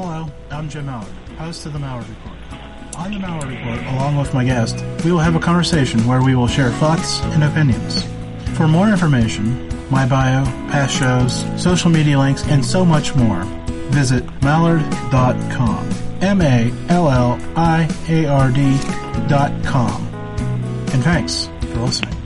[0.00, 2.36] Hello, I'm Jim Malliard, host of the Malliard Report.
[2.98, 6.36] On the Malliard Report, along with my guest, we will have a conversation where we
[6.36, 8.04] will share thoughts and opinions.
[8.56, 13.42] For more information, my bio, past shows, social media links, and so much more,
[13.90, 15.90] visit malliard.com.
[16.22, 16.78] M-A-L-L-I-A-R-D
[19.28, 20.06] dot com.
[20.92, 22.17] And thanks for listening.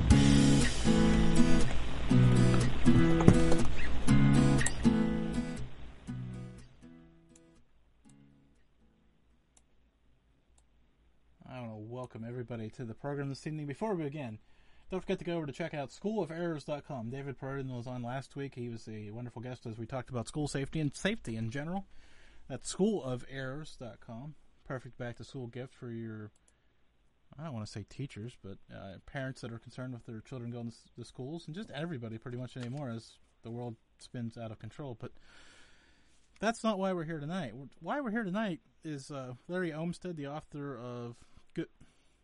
[13.23, 13.67] Program this evening.
[13.67, 14.41] Before we begin,
[14.91, 17.11] don't forget to go over to check out schooloferrors.com.
[17.11, 18.57] David Perrodin was on last week.
[18.57, 21.87] He was a wonderful guest as we talked about school safety and safety in general.
[22.49, 24.35] That's schooloferrors.com.
[24.67, 26.33] Perfect back to school gift for your,
[27.39, 30.51] I don't want to say teachers, but uh, parents that are concerned with their children
[30.51, 33.13] going to, to schools and just everybody pretty much anymore as
[33.45, 34.97] the world spins out of control.
[34.99, 35.13] But
[36.41, 37.53] that's not why we're here tonight.
[37.79, 41.15] Why we're here tonight is uh, Larry Olmsted, the author of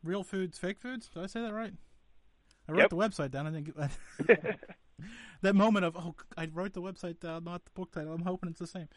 [0.03, 1.09] Real Foods, Fake Foods.
[1.13, 1.73] Did I say that right?
[2.69, 2.91] I wrote Yep.
[2.91, 3.47] the website down.
[3.47, 3.75] I think
[5.43, 8.13] that moment of oh, I wrote the website down, not the book title.
[8.13, 8.89] I'm hoping it's the same.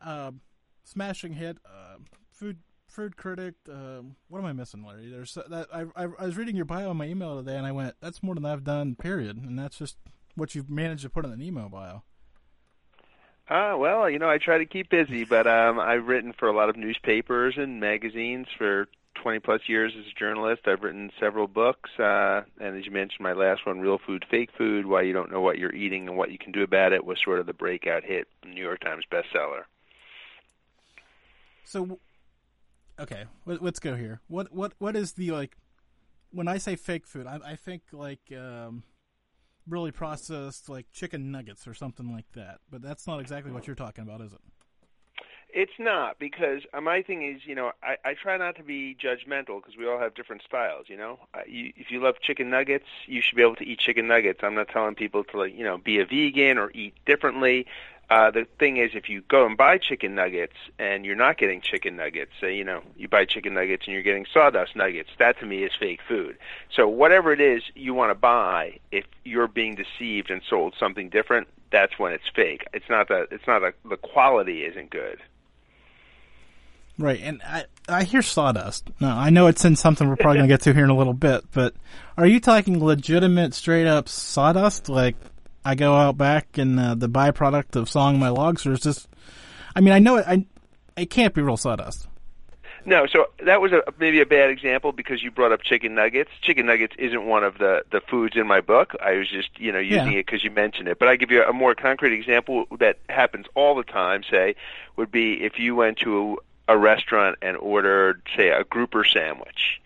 [0.00, 0.40] Um,
[0.84, 1.96] smashing hit, uh,
[2.30, 2.58] food
[2.88, 3.54] food critic.
[3.70, 5.08] Um, what am I missing, Larry?
[5.10, 7.66] There's uh, that I, I I was reading your bio in my email today, and
[7.66, 8.96] I went, that's more than I've done.
[8.96, 9.36] Period.
[9.36, 9.96] And that's just
[10.34, 12.02] what you've managed to put in an email bio.
[13.48, 16.52] Ah, well, you know, I try to keep busy, but um, I've written for a
[16.52, 20.62] lot of newspapers and magazines for 20 plus years as a journalist.
[20.66, 24.50] I've written several books, uh, and as you mentioned, my last one, Real Food, Fake
[24.56, 27.04] Food: Why You Don't Know What You're Eating and What You Can Do About It,
[27.04, 29.62] was sort of the breakout hit, New York Times bestseller.
[31.64, 31.98] So,
[32.98, 34.20] okay, let, let's go here.
[34.28, 35.56] What what what is the like?
[36.32, 38.84] When I say fake food, I, I think like um,
[39.68, 42.58] really processed, like chicken nuggets or something like that.
[42.70, 44.40] But that's not exactly what you're talking about, is it?
[45.52, 48.96] It's not because uh, my thing is, you know, I, I try not to be
[49.02, 50.86] judgmental because we all have different styles.
[50.88, 53.78] You know, uh, you, if you love chicken nuggets, you should be able to eat
[53.78, 54.40] chicken nuggets.
[54.42, 57.66] I'm not telling people to, like, you know, be a vegan or eat differently.
[58.10, 61.60] Uh, the thing is, if you go and buy chicken nuggets and you're not getting
[61.60, 65.38] chicken nuggets, say, you know, you buy chicken nuggets and you're getting sawdust nuggets, that
[65.38, 66.36] to me is fake food.
[66.74, 71.08] So whatever it is you want to buy, if you're being deceived and sold something
[71.08, 72.66] different, that's when it's fake.
[72.74, 75.20] It's not that it's not a, the quality isn't good.
[77.00, 78.88] Right, and I I hear sawdust.
[79.00, 81.14] Now I know it's in something we're probably gonna get to here in a little
[81.14, 81.74] bit, but
[82.18, 84.88] are you talking legitimate, straight up sawdust?
[84.90, 85.16] Like
[85.64, 89.08] I go out back and uh, the byproduct of sawing my logs, or is this?
[89.74, 90.26] I mean, I know it.
[90.28, 90.44] I
[90.96, 92.06] it can't be real sawdust.
[92.86, 96.30] No, so that was a maybe a bad example because you brought up chicken nuggets.
[96.42, 98.94] Chicken nuggets isn't one of the the foods in my book.
[99.02, 100.18] I was just you know using Yeah.
[100.20, 100.98] it because you mentioned it.
[100.98, 104.22] But I give you a more concrete example that happens all the time.
[104.22, 104.54] Say
[104.96, 106.38] would be if you went to
[106.70, 109.82] a restaurant and ordered say a grouper sandwich,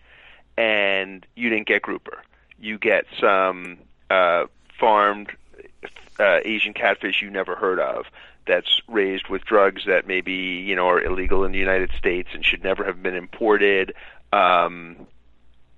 [0.55, 2.21] and you didn't get grouper.
[2.59, 3.79] You get some
[4.11, 4.45] uh,
[4.79, 5.31] farmed
[6.19, 8.05] uh, Asian catfish you never heard of
[8.45, 12.45] that's raised with drugs that maybe you know are illegal in the United States and
[12.45, 13.95] should never have been imported.
[14.31, 15.07] Um,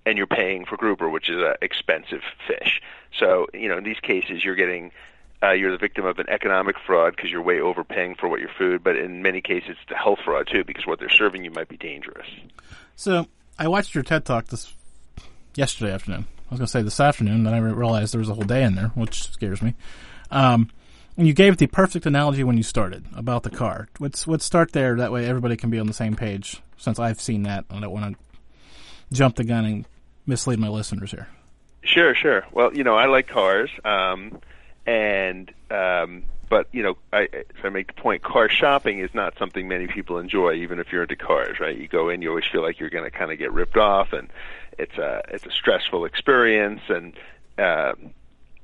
[0.06, 2.82] and you're paying for grouper, which is an expensive fish.
[3.18, 4.92] So you know in these cases you're getting
[5.44, 8.50] uh, you're the victim of an economic fraud because you're way overpaying for what your
[8.58, 8.84] food.
[8.84, 11.70] But in many cases it's a health fraud too because what they're serving you might
[11.70, 12.28] be dangerous.
[12.96, 13.28] So
[13.60, 14.74] I watched your TED talk this
[15.56, 16.28] yesterday afternoon.
[16.50, 18.64] I was going to say this afternoon, then I realized there was a whole day
[18.64, 19.74] in there, which scares me.
[20.32, 20.70] Um,
[21.18, 23.90] and you gave the perfect analogy when you started about the car.
[24.00, 24.96] Let's let's start there.
[24.98, 26.62] That way, everybody can be on the same page.
[26.78, 28.38] Since I've seen that, I don't want to
[29.12, 29.88] jump the gun and
[30.28, 31.28] mislead my listeners here.
[31.84, 32.46] Sure, sure.
[32.52, 34.40] Well, you know, I like cars, um,
[34.88, 39.38] and um, but you know, I, if I make the point, car shopping is not
[39.38, 41.78] something many people enjoy, even if you're into cars, right?
[41.78, 44.14] You go in, you always feel like you're going to kind of get ripped off,
[44.14, 44.30] and
[44.78, 47.14] it's a it's a stressful experience, and
[47.58, 47.94] uh,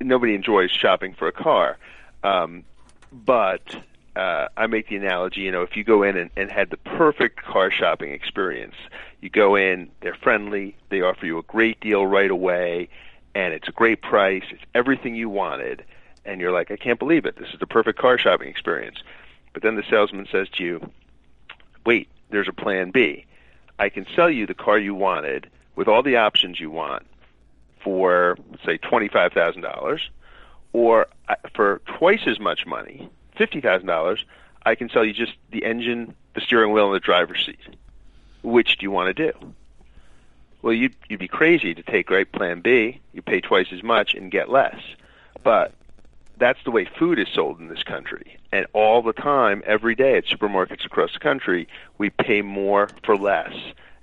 [0.00, 1.76] nobody enjoys shopping for a car.
[2.22, 2.64] Um,
[3.12, 3.76] but
[4.16, 6.76] uh, I make the analogy, you know, if you go in and, and had the
[6.76, 8.74] perfect car shopping experience,
[9.20, 12.88] you go in, they're friendly, they offer you a great deal right away,
[13.34, 15.84] and it's a great price, it's everything you wanted,
[16.24, 19.02] and you're like, I can't believe it, this is the perfect car shopping experience.
[19.52, 20.90] But then the salesman says to you,
[21.86, 23.26] wait, there's a plan B.
[23.78, 27.06] I can sell you the car you wanted with all the options you want
[27.82, 30.00] for, say, $25,000
[30.74, 34.22] or uh, for twice as much money, fifty thousand dollars,
[34.66, 37.60] I can sell you just the engine, the steering wheel, and the driver's seat.
[38.42, 39.54] Which do you want to do?
[40.60, 43.00] Well, you'd you'd be crazy to take right Plan B.
[43.14, 44.78] You pay twice as much and get less.
[45.42, 45.72] But
[46.38, 48.38] that's the way food is sold in this country.
[48.52, 53.16] And all the time, every day at supermarkets across the country, we pay more for
[53.16, 53.54] less.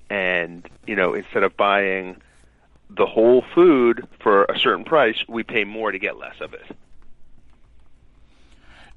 [0.10, 2.22] And, you know, instead of buying
[2.90, 6.76] the whole food for a certain price, we pay more to get less of it.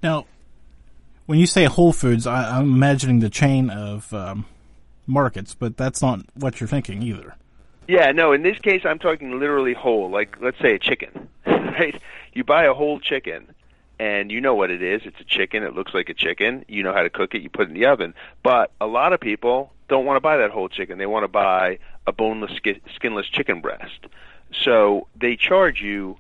[0.03, 0.27] Now,
[1.27, 4.47] when you say Whole Foods, I, am imagining the chain of um,
[5.07, 7.37] markets, but that's not what you're thinking either.
[7.89, 8.33] Yeah, no.
[8.33, 10.11] In this case, I'm talking literally whole.
[10.11, 11.29] Like, let's say a chicken,
[11.79, 12.01] right?
[12.33, 13.55] You buy a whole chicken,
[13.99, 15.03] and you know what it is.
[15.05, 15.63] It's a chicken.
[15.63, 16.65] It looks like a chicken.
[16.69, 17.43] You know how to cook it.
[17.43, 18.15] You put it in the oven.
[18.43, 20.99] But a lot of people don't want to buy that whole chicken.
[20.99, 22.53] They want to buy a boneless,
[22.95, 24.07] skinless chicken breast.
[24.53, 26.17] So they charge you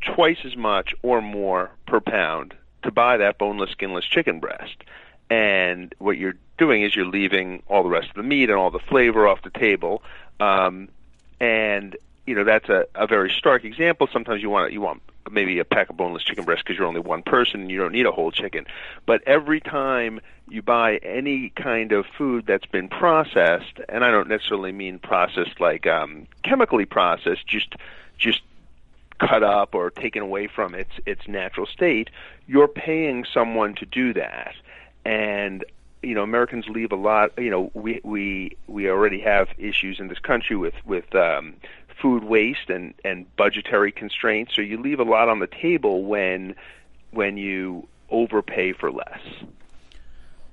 [0.00, 4.76] twice as much or more per pound to buy that boneless, skinless chicken breast.
[5.30, 8.70] And what you're doing is you're leaving all the rest of the meat and all
[8.70, 10.02] the flavor off the table.
[10.40, 10.88] Um,
[11.40, 14.08] and you know that's a, a very stark example.
[14.12, 17.00] Sometimes you want you want maybe a pack of boneless chicken breast because you're only
[17.00, 18.66] one person and you don't need a whole chicken.
[19.06, 24.28] But every time you buy any kind of food that's been processed, and I don't
[24.28, 27.74] necessarily mean processed like um, chemically processed, just
[28.18, 28.42] just
[29.18, 32.10] cut up or taken away from its its natural state,
[32.46, 34.54] you're paying someone to do that.
[35.04, 35.64] And
[36.02, 37.30] you know, Americans leave a lot.
[37.38, 41.54] You know, we we we already have issues in this country with with um,
[42.00, 44.54] food waste and and budgetary constraints.
[44.54, 46.54] So you leave a lot on the table when
[47.10, 49.20] when you overpay for less.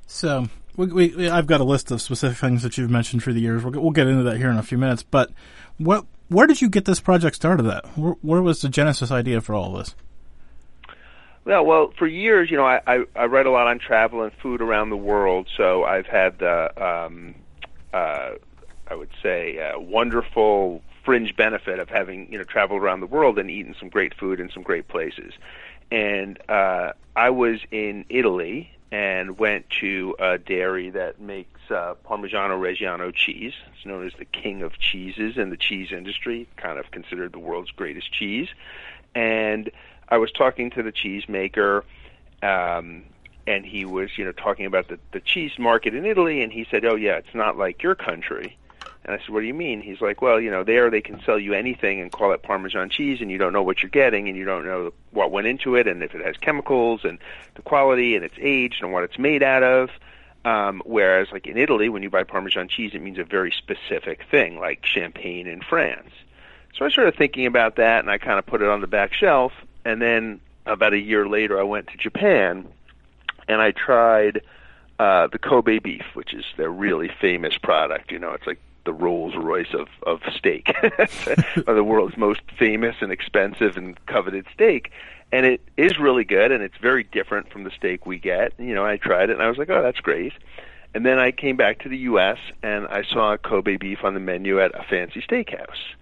[0.06, 3.42] So we, we, I've got a list of specific things that you've mentioned through the
[3.42, 3.64] years.
[3.64, 5.04] We'll, we'll get into that here in a few minutes.
[5.04, 5.32] But
[5.78, 7.86] what where did you get this project started at?
[7.98, 9.96] Where, where was the genesis idea for all of this?
[11.46, 14.32] Yeah, well, for years, you know, I, I, I read a lot on travel and
[14.34, 15.48] food around the world.
[15.58, 17.34] So I've had the, um,
[17.92, 18.34] uh,
[18.88, 23.40] I would say, uh, wonderful fringe benefit of having you know traveled around the world
[23.40, 25.34] and eaten some great food in some great places.
[25.92, 32.58] And uh, I was in Italy and went to a dairy that makes uh, Parmigiano
[32.60, 33.54] Reggiano cheese.
[33.76, 37.40] It's known as the king of cheeses in the cheese industry, kind of considered the
[37.40, 38.48] world's greatest cheese.
[39.14, 39.70] And
[40.10, 41.84] I was talking to the cheese maker,
[42.42, 43.04] um,
[43.46, 46.66] and he was, you know, talking about the, the cheese market in Italy, and he
[46.70, 48.58] said, "Oh yeah, it's not like your country."
[49.10, 51.20] And I said, "What do you mean?" He's like, "Well, you know, there they can
[51.24, 54.28] sell you anything and call it Parmesan cheese, and you don't know what you're getting,
[54.28, 57.18] and you don't know what went into it, and if it has chemicals, and
[57.56, 59.90] the quality, and it's aged, and what it's made out of."
[60.46, 64.26] Um, whereas, like in Italy, when you buy Parmesan cheese, it means a very specific
[64.30, 66.12] thing, like champagne in France.
[66.76, 69.16] So I started thinking about that, and I kind of put it on the back
[69.16, 69.54] shelf.
[69.86, 72.68] And then about a year later, I went to Japan,
[73.48, 74.44] and I tried
[75.00, 78.12] uh, the Kobe beef, which is their really famous product.
[78.12, 78.60] You know, it's like
[78.90, 80.66] the Rolls Royce of of steak,
[81.68, 84.92] the world's most famous and expensive and coveted steak.
[85.32, 88.52] And it is really good, and it's very different from the steak we get.
[88.58, 90.34] You know, I tried it, and I was like, "Oh, that's great."
[90.96, 92.40] And then I came back to the U.S.
[92.64, 95.94] and I saw Kobe beef on the menu at a fancy steakhouse,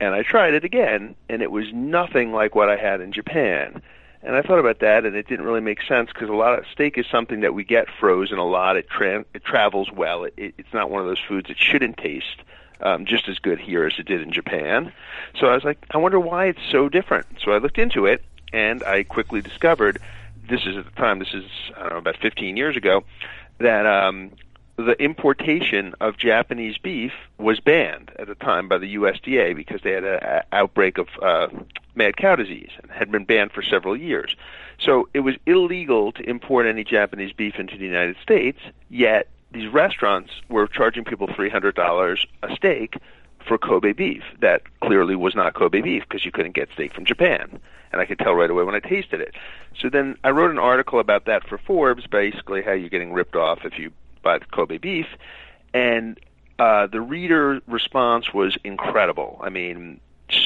[0.00, 3.82] and I tried it again, and it was nothing like what I had in Japan.
[4.24, 6.64] And I thought about that, and it didn't really make sense because a lot of
[6.72, 8.76] steak is something that we get frozen a lot.
[8.76, 10.24] It tra- it travels well.
[10.24, 12.42] It, it, it's not one of those foods that shouldn't taste
[12.80, 14.92] um, just as good here as it did in Japan.
[15.38, 17.26] So I was like, I wonder why it's so different.
[17.42, 19.98] So I looked into it, and I quickly discovered
[20.48, 21.18] this is at the time.
[21.18, 21.44] This is
[21.76, 23.04] I don't know about 15 years ago
[23.58, 24.30] that um,
[24.82, 29.92] the importation of Japanese beef was banned at the time by the USDA because they
[29.92, 31.48] had an outbreak of uh,
[31.94, 34.36] mad cow disease and had been banned for several years.
[34.78, 38.58] So it was illegal to import any Japanese beef into the United States,
[38.88, 42.96] yet these restaurants were charging people $300 a steak
[43.46, 44.22] for Kobe beef.
[44.40, 47.60] That clearly was not Kobe beef because you couldn't get steak from Japan.
[47.92, 49.34] And I could tell right away when I tasted it.
[49.78, 53.36] So then I wrote an article about that for Forbes, basically how you're getting ripped
[53.36, 55.06] off if you buy the Kobe beef.
[55.74, 56.18] And
[56.58, 59.40] uh, the reader response was incredible.
[59.42, 60.00] I mean,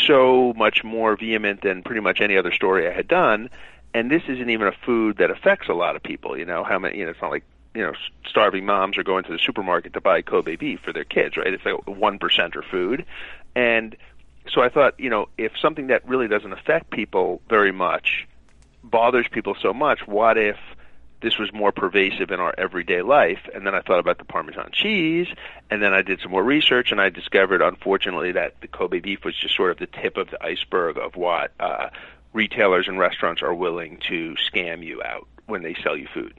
[0.06, 3.50] so much more vehement than pretty much any other story I had done.
[3.94, 6.36] And this isn't even a food that affects a lot of people.
[6.36, 6.98] You know how many?
[6.98, 7.92] You know, it's not like you know
[8.26, 11.52] starving moms are going to the supermarket to buy Kobe beef for their kids, right?
[11.52, 13.06] It's like one percenter food,
[13.54, 13.96] and
[14.52, 18.26] so I thought, you know, if something that really doesn't affect people very much
[18.84, 20.56] bothers people so much, what if
[21.26, 23.40] this was more pervasive in our everyday life.
[23.52, 25.26] And then I thought about the Parmesan cheese,
[25.68, 29.24] and then I did some more research, and I discovered, unfortunately, that the Kobe beef
[29.24, 31.88] was just sort of the tip of the iceberg of what uh,
[32.32, 36.32] retailers and restaurants are willing to scam you out when they sell you food.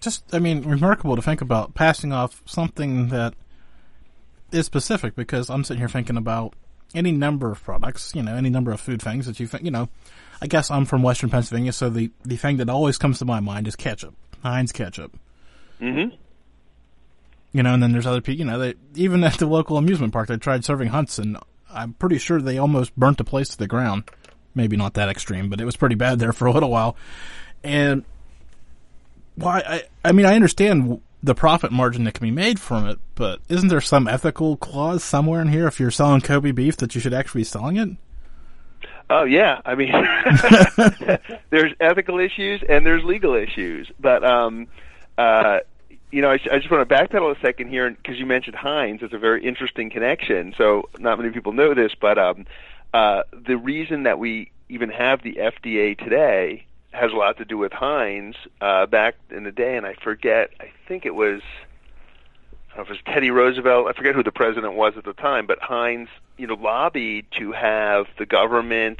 [0.00, 3.34] Just, I mean, remarkable to think about passing off something that
[4.50, 6.54] is specific because I'm sitting here thinking about
[6.96, 9.70] any number of products, you know, any number of food things that you think, you
[9.70, 9.88] know,
[10.42, 13.38] I guess I'm from Western Pennsylvania, so the, the thing that always comes to my
[13.38, 15.16] mind is ketchup, Heinz ketchup.
[15.80, 16.16] Mm-hmm.
[17.52, 20.12] You know, and then there's other people, you know, they, even at the local amusement
[20.12, 21.38] park, they tried serving Hunt's, and
[21.70, 24.02] I'm pretty sure they almost burnt the place to the ground.
[24.52, 26.96] Maybe not that extreme, but it was pretty bad there for a little while.
[27.62, 28.04] And
[29.36, 29.62] why?
[29.64, 33.38] I, I mean, I understand the profit margin that can be made from it, but
[33.48, 37.00] isn't there some ethical clause somewhere in here if you're selling Kobe beef that you
[37.00, 37.90] should actually be selling it?
[39.14, 39.92] Oh yeah, I mean,
[41.50, 44.68] there's ethical issues and there's legal issues, but um,
[45.18, 45.58] uh,
[46.10, 49.02] you know, I, I just want to backpedal a second here because you mentioned Heinz.
[49.02, 50.54] It's a very interesting connection.
[50.56, 52.46] So not many people know this, but um,
[52.94, 57.58] uh, the reason that we even have the FDA today has a lot to do
[57.58, 60.52] with Heinz uh, back in the day, and I forget.
[60.58, 61.42] I think it was.
[62.74, 63.86] If it was Teddy Roosevelt.
[63.88, 67.52] I forget who the president was at the time, but Heinz, you know, lobbied to
[67.52, 68.98] have the government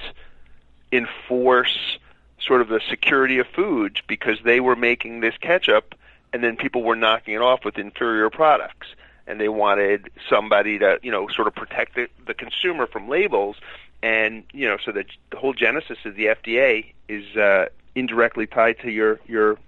[0.92, 1.98] enforce
[2.38, 5.94] sort of the security of foods because they were making this ketchup,
[6.32, 8.88] and then people were knocking it off with inferior products,
[9.26, 13.56] and they wanted somebody to, you know, sort of protect the, the consumer from labels,
[14.02, 18.80] and you know, so the the whole genesis of the FDA is uh, indirectly tied
[18.80, 19.58] to your your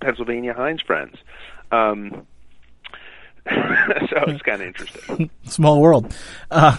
[0.00, 1.16] Pennsylvania Heinz friends.
[1.72, 2.26] Um,
[4.10, 5.30] so it's kind of interesting.
[5.44, 6.14] Small world.
[6.50, 6.76] Uh,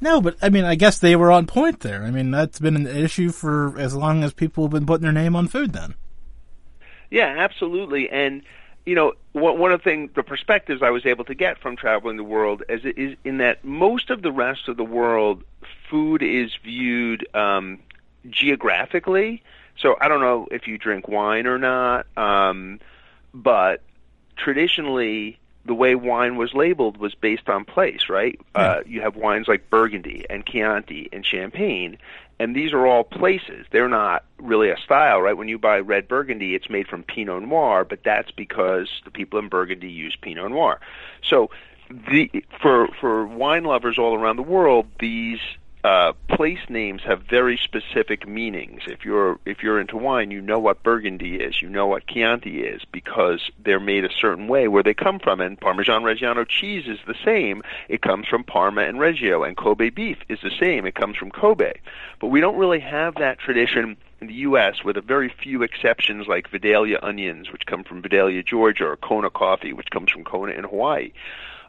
[0.00, 2.04] no, but I mean, I guess they were on point there.
[2.04, 5.12] I mean, that's been an issue for as long as people have been putting their
[5.12, 5.72] name on food.
[5.72, 5.94] Then.
[7.10, 8.42] Yeah, absolutely, and
[8.88, 12.16] you know, one of the things, the perspectives I was able to get from traveling
[12.16, 15.44] the world is, is in that most of the rest of the world,
[15.90, 17.80] food is viewed um,
[18.30, 19.42] geographically.
[19.76, 22.80] So I don't know if you drink wine or not, um,
[23.34, 23.82] but
[24.36, 25.38] traditionally
[25.68, 28.40] the way wine was labeled was based on place, right?
[28.56, 28.60] Yeah.
[28.60, 31.98] Uh, you have wines like Burgundy and Chianti and Champagne,
[32.40, 33.66] and these are all places.
[33.70, 35.36] They're not really a style, right?
[35.36, 39.38] When you buy red Burgundy, it's made from Pinot Noir, but that's because the people
[39.38, 40.80] in Burgundy use Pinot Noir.
[41.22, 41.50] So
[41.90, 45.40] the for for wine lovers all around the world, these
[45.84, 48.82] uh, place names have very specific meanings.
[48.86, 52.62] If you're if you're into wine, you know what Burgundy is, you know what Chianti
[52.62, 55.40] is, because they're made a certain way where they come from.
[55.40, 59.44] And Parmesan Reggiano cheese is the same; it comes from Parma and Reggio.
[59.44, 61.74] And Kobe beef is the same; it comes from Kobe.
[62.20, 66.26] But we don't really have that tradition in the U.S., with a very few exceptions,
[66.26, 70.52] like Vidalia onions, which come from Vidalia, Georgia, or Kona coffee, which comes from Kona
[70.52, 71.12] in Hawaii.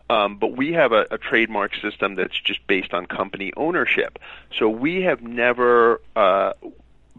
[0.10, 4.18] Um, but we have a, a trademark system that's just based on company ownership.
[4.58, 6.54] So we have never uh,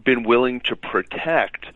[0.03, 1.67] been willing to protect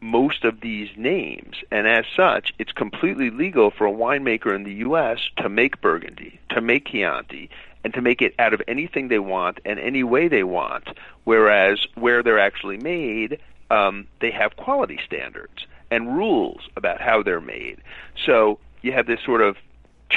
[0.00, 1.56] most of these names.
[1.70, 5.18] And as such, it's completely legal for a winemaker in the U.S.
[5.38, 7.50] to make Burgundy, to make Chianti,
[7.82, 10.88] and to make it out of anything they want and any way they want.
[11.24, 13.38] Whereas where they're actually made,
[13.70, 17.80] um, they have quality standards and rules about how they're made.
[18.24, 19.56] So you have this sort of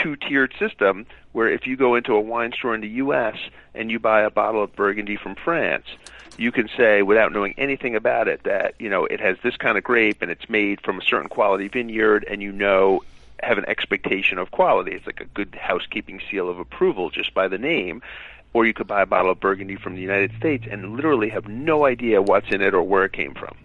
[0.02, 3.38] two-tiered system where if you go into a wine store in the U.S.
[3.76, 5.86] and you buy a bottle of Burgundy from France,
[6.38, 9.78] you can say without knowing anything about it that you know it has this kind
[9.78, 13.04] of grape and it's made from a certain quality vineyard, and you know
[13.42, 14.94] have an expectation of quality.
[14.94, 18.02] It's like a good housekeeping seal of approval just by the name.
[18.54, 21.48] Or you could buy a bottle of Burgundy from the United States and literally have
[21.48, 23.56] no idea what's in it or where it came from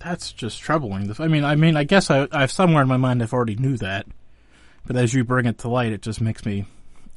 [0.00, 1.14] that's just troubling.
[1.18, 3.76] I mean, I mean, I guess I, I've somewhere in my mind I've already knew
[3.76, 4.06] that,
[4.86, 6.66] but as you bring it to light, it just makes me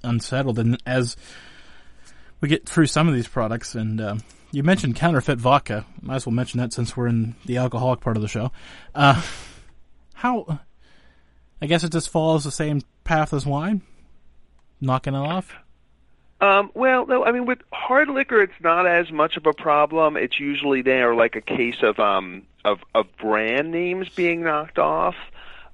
[0.03, 0.59] unsettled.
[0.59, 1.15] And as
[2.41, 4.15] we get through some of these products, and uh,
[4.51, 8.17] you mentioned counterfeit vodka, might as well mention that since we're in the alcoholic part
[8.17, 8.51] of the show.
[8.93, 9.21] Uh,
[10.13, 10.59] how?
[11.61, 13.81] I guess it just follows the same path as wine,
[14.81, 15.55] knocking it off.
[16.41, 20.17] Um, well, no, I mean with hard liquor, it's not as much of a problem.
[20.17, 25.15] It's usually there like a case of um of of brand names being knocked off.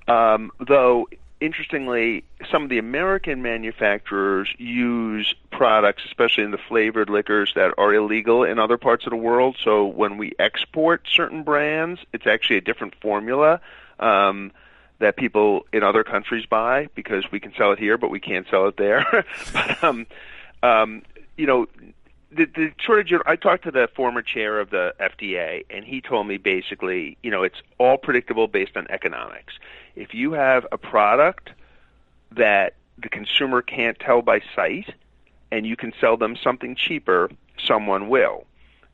[0.08, 1.08] Um, though
[1.41, 7.93] interestingly, some of the American manufacturers use products, especially in the flavored liquors, that are
[7.93, 9.58] illegal in other parts of the world.
[9.63, 13.62] So when we export certain brands, it's actually a different formula
[14.00, 14.51] um,
[15.00, 18.48] that people in other countries buy because we can sell it here, but we can't
[18.50, 19.05] sell it there.
[19.53, 20.08] but um,
[20.62, 21.01] um,
[21.38, 21.67] you know,
[22.31, 23.13] the, the shortage.
[23.25, 27.31] I talked to the former chair of the FDA, and he told me basically, you
[27.31, 29.53] know, it's all predictable based on economics.
[29.96, 31.51] If you have a product
[32.31, 34.93] that the consumer can't tell by sight,
[35.51, 38.46] and you can sell them something cheaper, someone will.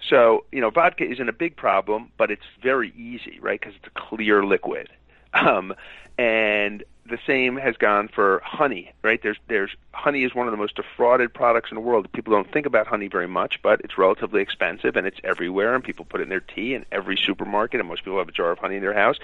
[0.10, 3.60] So, you know, vodka isn't a big problem, but it's very easy, right?
[3.60, 4.90] Because it's a clear liquid.
[5.34, 5.74] Um,
[6.18, 9.22] and the same has gone for honey, right?
[9.22, 12.10] There's there's honey is one of the most defrauded products in the world.
[12.14, 15.84] People don't think about honey very much, but it's relatively expensive and it's everywhere and
[15.84, 18.52] people put it in their tea in every supermarket and most people have a jar
[18.52, 19.18] of honey in their house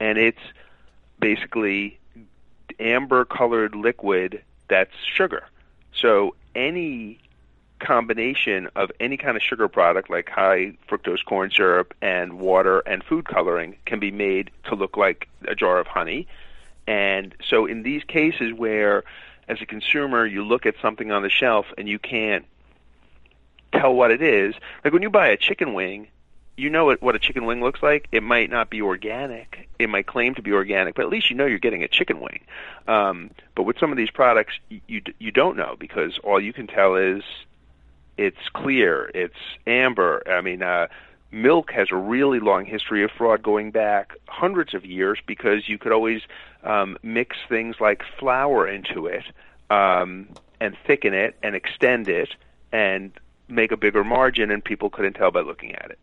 [0.00, 0.40] and it's
[1.20, 1.98] basically
[2.78, 5.44] amber colored liquid that's sugar.
[5.92, 7.18] So any
[7.80, 13.04] combination of any kind of sugar product like high fructose corn syrup and water and
[13.04, 16.26] food coloring can be made to look like a jar of honey.
[16.86, 19.04] And so in these cases where
[19.48, 22.44] as a consumer you look at something on the shelf and you can't
[23.72, 26.08] tell what it is, like when you buy a chicken wing,
[26.58, 28.08] you know what, a chicken wing looks like.
[28.10, 29.68] It might not be organic.
[29.78, 32.20] It might claim to be organic, but at least you know you're getting a chicken
[32.20, 32.40] wing.
[32.88, 36.52] Um, but with some of these products, you, you you don't know because all you
[36.52, 37.22] can tell is
[38.16, 40.22] it's clear, it's amber.
[40.28, 40.88] I mean, uh,
[41.30, 45.78] milk has a really long history of fraud going back hundreds of years because you
[45.78, 46.22] could always
[46.64, 49.24] um, mix things like flour into it
[49.70, 50.28] um,
[50.60, 52.30] and thicken it and extend it
[52.72, 53.12] and
[53.46, 55.98] make a bigger margin, and people couldn't tell by looking at it.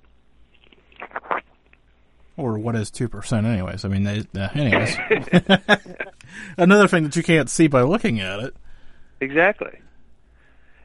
[2.38, 3.86] Or what is two percent, anyways?
[3.86, 4.98] I mean, they, uh, anyways.
[6.58, 8.56] Another thing that you can't see by looking at it.
[9.22, 9.80] Exactly.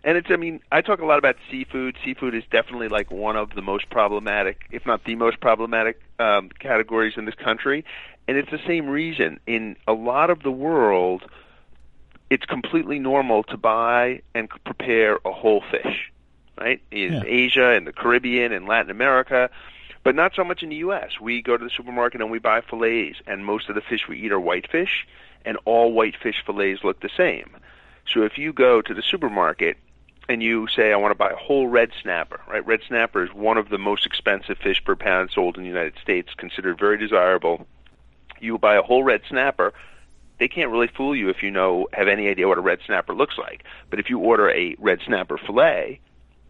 [0.05, 1.97] And it's, I mean, I talk a lot about seafood.
[2.05, 6.49] Seafood is definitely like one of the most problematic, if not the most problematic, um,
[6.59, 7.85] categories in this country.
[8.27, 9.41] And it's the same reason.
[9.47, 11.23] In a lot of the world,
[12.31, 16.11] it's completely normal to buy and prepare a whole fish,
[16.57, 16.81] right?
[16.93, 17.23] In Yeah.
[17.27, 19.51] Asia, in the Caribbean, in Latin America,
[20.03, 21.21] but not so much in the U.S.
[21.21, 24.19] We go to the supermarket and we buy fillets, and most of the fish we
[24.19, 25.07] eat are whitefish,
[25.45, 27.57] and all whitefish fillets look the same.
[28.07, 29.77] So if you go to the supermarket
[30.29, 32.65] and you say, I want to buy a whole red snapper, right?
[32.65, 35.95] Red snapper is one of the most expensive fish per pound sold in the United
[36.01, 37.67] States, considered very desirable.
[38.41, 39.75] You buy a whole red snapper,
[40.39, 43.15] they can't really fool you if you know have any idea what a red snapper
[43.15, 43.63] looks like.
[43.91, 46.01] But if you order a red snapper fillet,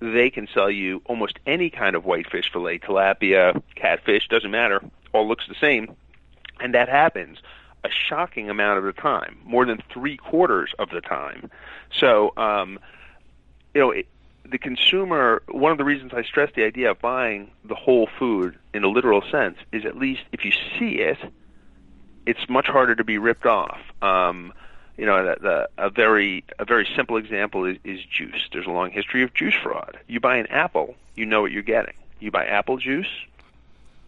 [0.01, 4.83] they can sell you almost any kind of whitefish fillet, tilapia, catfish, doesn't matter,
[5.13, 5.95] all looks the same.
[6.59, 7.39] And that happens
[7.85, 11.51] a shocking amount of the time, more than three quarters of the time.
[11.93, 12.79] So, um,
[13.75, 14.07] you know, it,
[14.51, 18.59] the consumer, one of the reasons I stress the idea of buying the whole food
[18.75, 21.19] in a literal sense is at least if you see it,
[22.27, 23.81] it's much harder to be ripped off.
[24.03, 24.53] Um,
[25.01, 28.47] you know, the, the, a very a very simple example is, is juice.
[28.53, 29.99] There's a long history of juice fraud.
[30.09, 31.95] You buy an apple, you know what you're getting.
[32.19, 33.09] You buy apple juice,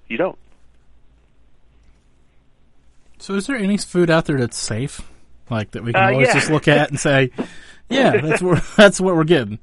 [0.09, 0.39] you don't.
[3.19, 5.01] So, is there any food out there that's safe,
[5.49, 6.35] like that we can Uh, always yeah.
[6.35, 7.31] just look at and say,
[7.89, 9.61] "Yeah, that's what that's what we're getting."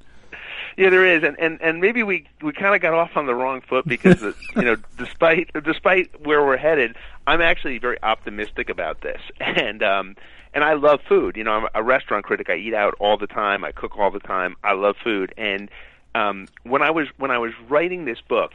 [0.77, 3.35] Yeah, there is, and and and maybe we we kind of got off on the
[3.35, 6.95] wrong foot because the, you know, despite despite where we're headed,
[7.27, 10.15] I'm actually very optimistic about this, and um,
[10.53, 11.37] and I love food.
[11.37, 12.49] You know, I'm a restaurant critic.
[12.49, 13.63] I eat out all the time.
[13.63, 14.55] I cook all the time.
[14.63, 15.69] I love food, and
[16.15, 18.53] um, when I was when I was writing this book,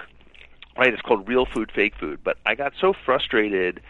[0.76, 3.80] right, it's called Real Food, Fake Food, but I got so frustrated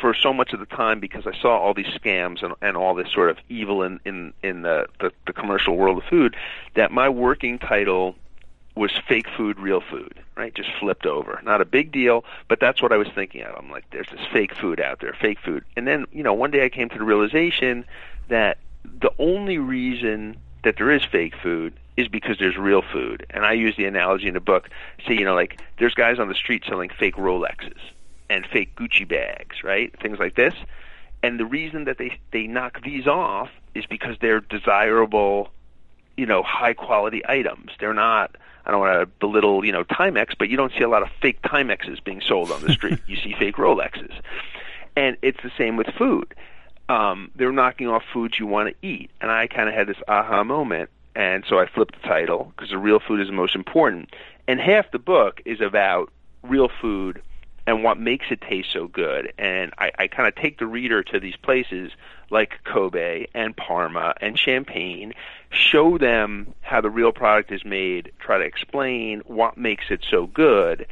[0.00, 2.94] for so much of the time because I saw all these scams and, and all
[2.94, 6.36] this sort of evil in in in the, the the commercial world of food
[6.74, 8.16] that my working title
[8.74, 10.54] was fake food real food right?
[10.54, 11.40] Just flipped over.
[11.44, 13.54] Not a big deal but that's what I was thinking of.
[13.56, 15.64] I'm like there's this fake food out there fake food.
[15.76, 17.84] And then you know one day I came to the realization
[18.28, 23.26] that the only reason that there is fake food is because there's real food.
[23.30, 24.70] And I use the analogy in the book
[25.06, 27.80] say you know like there's guys on the street selling fake Rolexes
[28.30, 29.92] and fake Gucci bags, right?
[30.00, 30.54] Things like this.
[31.22, 35.50] And the reason that they they knock these off is because they're desirable,
[36.16, 37.70] you know, high quality items.
[37.78, 40.88] They're not I don't want to belittle, you know, Timex, but you don't see a
[40.88, 43.00] lot of fake Timexes being sold on the street.
[43.06, 44.14] you see fake Rolexes.
[44.94, 46.34] And it's the same with food.
[46.88, 49.10] Um, they're knocking off foods you want to eat.
[49.20, 50.90] And I kind of had this aha moment.
[51.14, 54.14] And so I flipped the title because the real food is the most important.
[54.46, 57.22] And half the book is about real food
[57.66, 59.32] and what makes it taste so good.
[59.38, 61.92] And I, I kind of take the reader to these places
[62.30, 65.12] like Kobe and Parma and Champagne,
[65.50, 70.26] show them how the real product is made, try to explain what makes it so
[70.26, 70.86] good,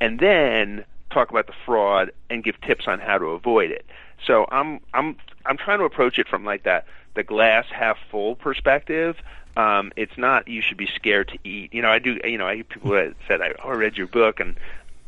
[0.00, 3.84] and then talk about the fraud and give tips on how to avoid it.
[4.26, 8.36] So I'm I'm I'm trying to approach it from like that the glass half full
[8.36, 9.16] perspective.
[9.56, 11.72] Um, it's not you should be scared to eat.
[11.72, 12.18] You know, I do.
[12.24, 14.56] You know, I hear people that said, "I oh, I read your book and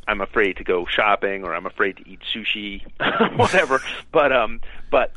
[0.08, 2.82] I'm afraid to go shopping or I'm afraid to eat sushi,
[3.36, 3.80] whatever."
[4.12, 5.12] But um, but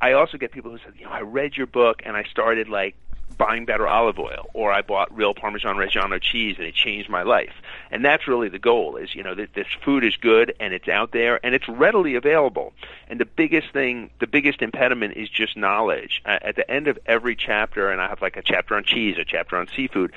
[0.00, 2.68] I also get people who said, "You know, I read your book and I started
[2.68, 2.94] like
[3.38, 7.22] buying better olive oil, or I bought real Parmesan Reggiano cheese and it changed my
[7.22, 7.54] life."
[7.92, 8.96] and that's really the goal.
[8.96, 12.16] Is you know that this food is good and it's out there and it's readily
[12.16, 12.72] available.
[13.08, 16.22] And the biggest thing, the biggest impediment is just knowledge.
[16.24, 19.24] At the end of every chapter, and I have like a chapter on cheese, a
[19.24, 20.12] chapter on seafood.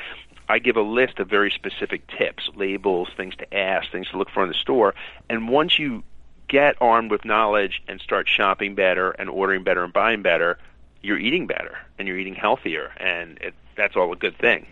[0.48, 4.30] I give a list of very specific tips, labels, things to ask, things to look
[4.30, 4.94] for in the store.
[5.30, 6.04] And once you
[6.48, 10.58] get armed with knowledge and start shopping better and ordering better and buying better,
[11.02, 14.68] you're eating better and you're eating healthier, and it, that's all a good thing.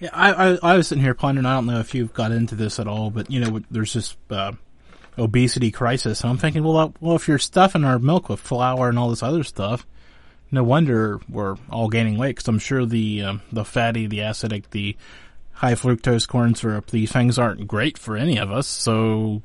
[0.00, 1.46] Yeah, I, I, I was sitting here pondering.
[1.46, 4.16] I don't know if you've got into this at all, but you know, there's this
[4.30, 4.52] uh,
[5.18, 8.88] obesity crisis, and I'm thinking, well, uh, well, if you're stuffing our milk with flour
[8.88, 9.86] and all this other stuff,
[10.50, 12.36] no wonder we're all gaining weight.
[12.36, 14.96] Because I'm sure the um, the fatty, the acidic, the
[15.52, 18.66] high fructose corn syrup, these things aren't great for any of us.
[18.66, 19.42] So,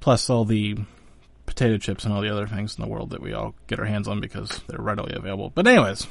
[0.00, 0.78] plus all the
[1.46, 3.84] potato chips and all the other things in the world that we all get our
[3.84, 5.50] hands on because they're readily available.
[5.50, 6.06] But anyways.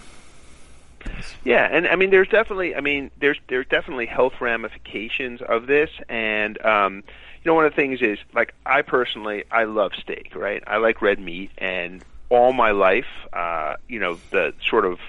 [1.44, 5.90] Yeah, and I mean, there's definitely, I mean, there's there's definitely health ramifications of this,
[6.08, 10.34] and um, you know, one of the things is like I personally, I love steak,
[10.36, 10.64] right?
[10.68, 15.00] I like red meat, and all my life, uh, you know, the sort of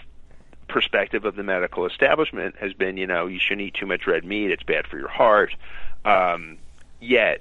[0.69, 4.25] perspective of the medical establishment has been, you know, you shouldn't eat too much red
[4.25, 5.55] meat; it's bad for your heart.
[6.05, 6.59] Um,
[7.01, 7.41] yet,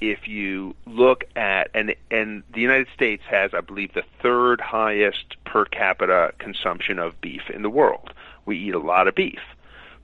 [0.00, 5.36] if you look at and and the United States has, I believe, the third highest
[5.44, 8.14] per capita consumption of beef in the world.
[8.46, 9.42] We eat a lot of beef,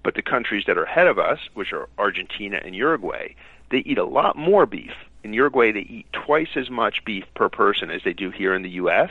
[0.02, 3.34] but the countries that are ahead of us, which are Argentina and Uruguay,
[3.70, 4.92] they eat a lot more beef.
[5.24, 8.62] In Uruguay, they eat twice as much beef per person as they do here in
[8.62, 9.10] the U.S.,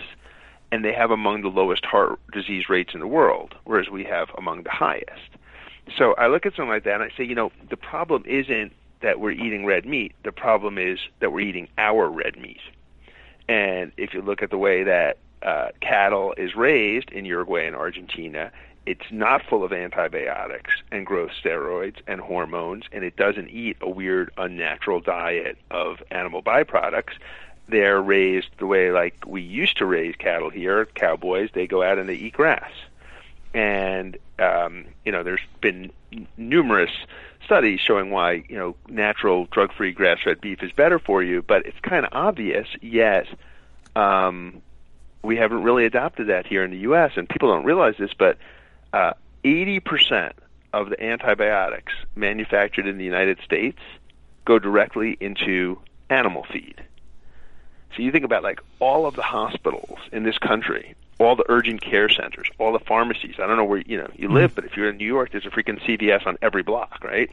[0.72, 4.30] and they have among the lowest heart disease rates in the world, whereas we have
[4.38, 5.30] among the highest.
[5.98, 8.72] So I look at something like that and I say, you know, the problem isn't
[9.02, 10.14] that we're eating red meat.
[10.24, 12.62] The problem is that we're eating our red meat.
[13.48, 17.76] And if you look at the way that uh, cattle is raised in Uruguay and
[17.76, 18.52] Argentina,
[18.86, 23.90] it's not full of antibiotics and growth steroids and hormones, and it doesn't eat a
[23.90, 27.14] weird, unnatural diet of animal byproducts.
[27.68, 30.86] They're raised the way like we used to raise cattle here.
[30.86, 32.72] Cowboys, they go out and they eat grass.
[33.54, 36.92] And um, you know, there's been n- numerous
[37.46, 41.80] studies showing why you know natural drug-free grass-fed beef is better for you, but it's
[41.82, 42.68] kind of obvious.
[42.82, 43.28] Yet
[43.96, 44.62] um,
[45.22, 47.14] we haven't really adopted that here in the U.S.
[47.16, 48.38] and people don't realize this, but
[48.94, 50.32] uh, 80%
[50.72, 53.80] of the antibiotics manufactured in the United States
[54.46, 55.80] go directly into
[56.10, 56.82] animal feed.
[57.96, 61.82] So you think about like all of the hospitals in this country all the urgent
[61.82, 63.36] care centers, all the pharmacies.
[63.38, 65.46] I don't know where you know you live, but if you're in New York, there's
[65.46, 67.32] a freaking CVS on every block, right?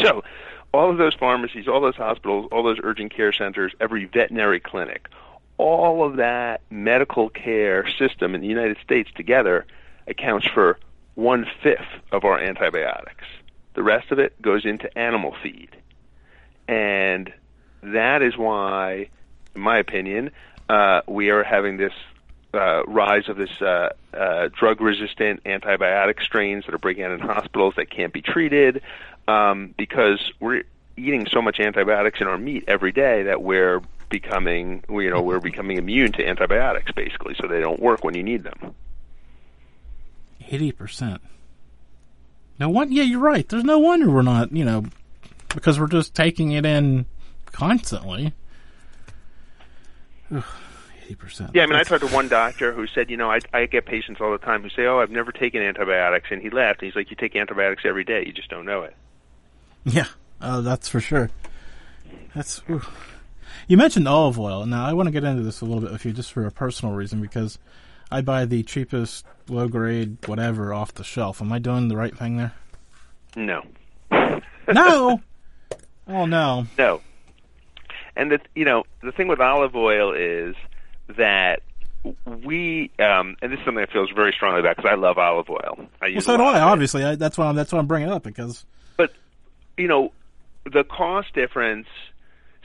[0.00, 0.24] So,
[0.72, 5.08] all of those pharmacies, all those hospitals, all those urgent care centers, every veterinary clinic,
[5.58, 9.64] all of that medical care system in the United States together
[10.06, 10.78] accounts for
[11.14, 11.80] one fifth
[12.12, 13.24] of our antibiotics.
[13.74, 15.70] The rest of it goes into animal feed.
[16.68, 17.32] And
[17.82, 19.08] that is why,
[19.54, 20.30] in my opinion,
[20.68, 21.92] uh, we are having this
[22.54, 27.74] uh, rise of this uh, uh, drug-resistant antibiotic strains that are breaking out in hospitals
[27.76, 28.82] that can't be treated
[29.28, 30.62] um, because we're
[30.96, 35.40] eating so much antibiotics in our meat every day that we're becoming, you know, we're
[35.40, 38.74] becoming immune to antibiotics basically, so they don't work when you need them.
[40.48, 41.20] Eighty percent.
[42.58, 42.92] No one.
[42.92, 43.48] Yeah, you're right.
[43.48, 44.84] There's no wonder we're not, you know,
[45.54, 47.06] because we're just taking it in
[47.52, 48.32] constantly.
[50.34, 50.44] Ugh.
[51.06, 51.54] 80%.
[51.54, 53.86] Yeah, I mean, I talked to one doctor who said, you know, I, I get
[53.86, 56.28] patients all the time who say, oh, I've never taken antibiotics.
[56.30, 56.82] And he laughed.
[56.82, 58.24] And he's like, you take antibiotics every day.
[58.26, 58.96] You just don't know it.
[59.84, 60.06] Yeah,
[60.40, 61.30] uh, that's for sure.
[62.34, 62.60] That's.
[62.68, 62.82] Ooh.
[63.68, 64.66] You mentioned olive oil.
[64.66, 66.50] Now, I want to get into this a little bit with you just for a
[66.50, 67.58] personal reason because
[68.10, 71.40] I buy the cheapest, low grade, whatever off the shelf.
[71.40, 72.52] Am I doing the right thing there?
[73.34, 73.62] No.
[74.72, 75.20] no!
[76.08, 76.66] Oh, no.
[76.78, 77.00] No.
[78.16, 80.56] And the you know the thing with olive oil is
[81.16, 81.62] that
[82.24, 85.50] we um, and this is something I feel very strongly about because I love olive
[85.50, 85.86] oil.
[86.00, 86.60] I use well, so do I.
[86.60, 88.64] Obviously, I, that's why I'm, that's why I'm bringing it up because.
[88.96, 89.12] But
[89.76, 90.12] you know,
[90.64, 91.88] the cost difference.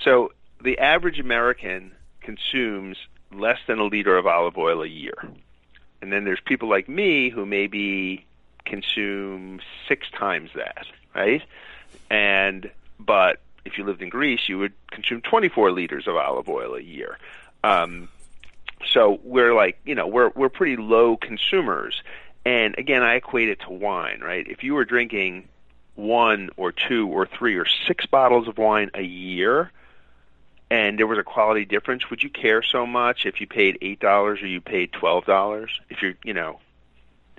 [0.03, 0.31] So
[0.63, 1.91] the average American
[2.21, 2.97] consumes
[3.33, 5.13] less than a liter of olive oil a year,
[6.01, 8.25] and then there's people like me who maybe
[8.65, 10.85] consume six times that,
[11.15, 11.41] right?
[12.09, 16.75] And but if you lived in Greece, you would consume 24 liters of olive oil
[16.75, 17.17] a year.
[17.63, 18.09] Um,
[18.87, 22.01] so we're like, you know, we're we're pretty low consumers.
[22.43, 24.47] And again, I equate it to wine, right?
[24.47, 25.47] If you were drinking
[25.95, 29.71] one or two or three or six bottles of wine a year
[30.71, 33.99] and there was a quality difference, would you care so much if you paid eight
[33.99, 35.69] dollars or you paid twelve dollars?
[35.89, 36.59] If you're you know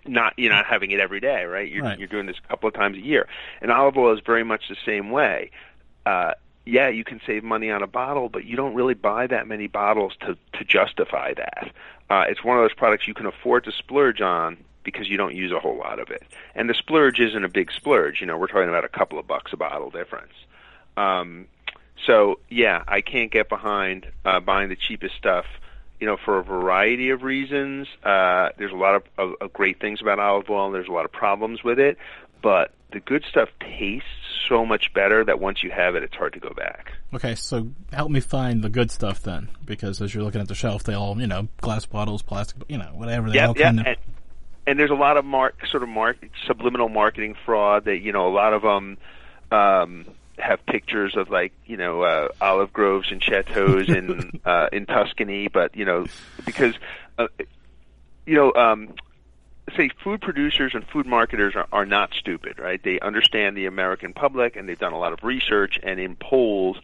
[0.06, 1.68] not you're not having it every day, right?
[1.70, 1.98] You're Right.
[1.98, 3.26] you're doing this a couple of times a year.
[3.62, 5.50] And olive oil is very much the same way.
[6.04, 6.32] Uh
[6.64, 9.66] yeah, you can save money on a bottle, but you don't really buy that many
[9.66, 11.70] bottles to to justify that.
[12.10, 15.34] Uh it's one of those products you can afford to splurge on because you don't
[15.34, 16.24] use a whole lot of it.
[16.54, 19.26] And the splurge isn't a big splurge, you know, we're talking about a couple of
[19.26, 20.34] bucks a bottle difference.
[20.98, 21.46] Um
[22.06, 25.46] so yeah, I can't get behind uh buying the cheapest stuff
[26.02, 27.86] you know, for a variety of reasons.
[28.02, 30.92] Uh, there's a lot of, of, of great things about olive oil, and there's a
[30.92, 31.96] lot of problems with it.
[32.42, 34.08] But the good stuff tastes
[34.48, 36.90] so much better that once you have it, it's hard to go back.
[37.14, 40.56] Okay, so help me find the good stuff then, because as you're looking at the
[40.56, 43.30] shelf, they all, you know, glass bottles, plastic, you know, whatever.
[43.30, 43.66] They all yeah.
[43.66, 43.86] kind of.
[43.86, 43.96] And,
[44.66, 46.16] and there's a lot of mark, sort of mark,
[46.48, 48.98] subliminal marketing fraud that you know a lot of them
[49.52, 50.06] um,
[50.42, 55.48] have pictures of like you know uh, olive groves and chateaus in uh, in Tuscany,
[55.48, 56.06] but you know
[56.44, 56.74] because
[57.18, 57.28] uh,
[58.26, 58.94] you know um,
[59.76, 62.82] say food producers and food marketers are, are not stupid, right?
[62.82, 65.78] They understand the American public and they've done a lot of research.
[65.82, 66.78] And in polls,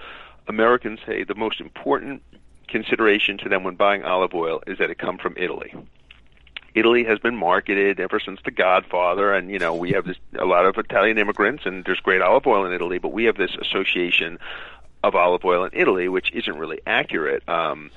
[0.46, 2.22] Americans say the most important
[2.68, 5.74] consideration to them when buying olive oil is that it come from Italy.
[6.78, 10.44] Italy has been marketed ever since The Godfather, and you know we have this, a
[10.44, 13.56] lot of Italian immigrants, and there's great olive oil in Italy, but we have this
[13.60, 14.38] association
[15.02, 17.46] of olive oil in Italy, which isn't really accurate.
[17.48, 17.90] Um,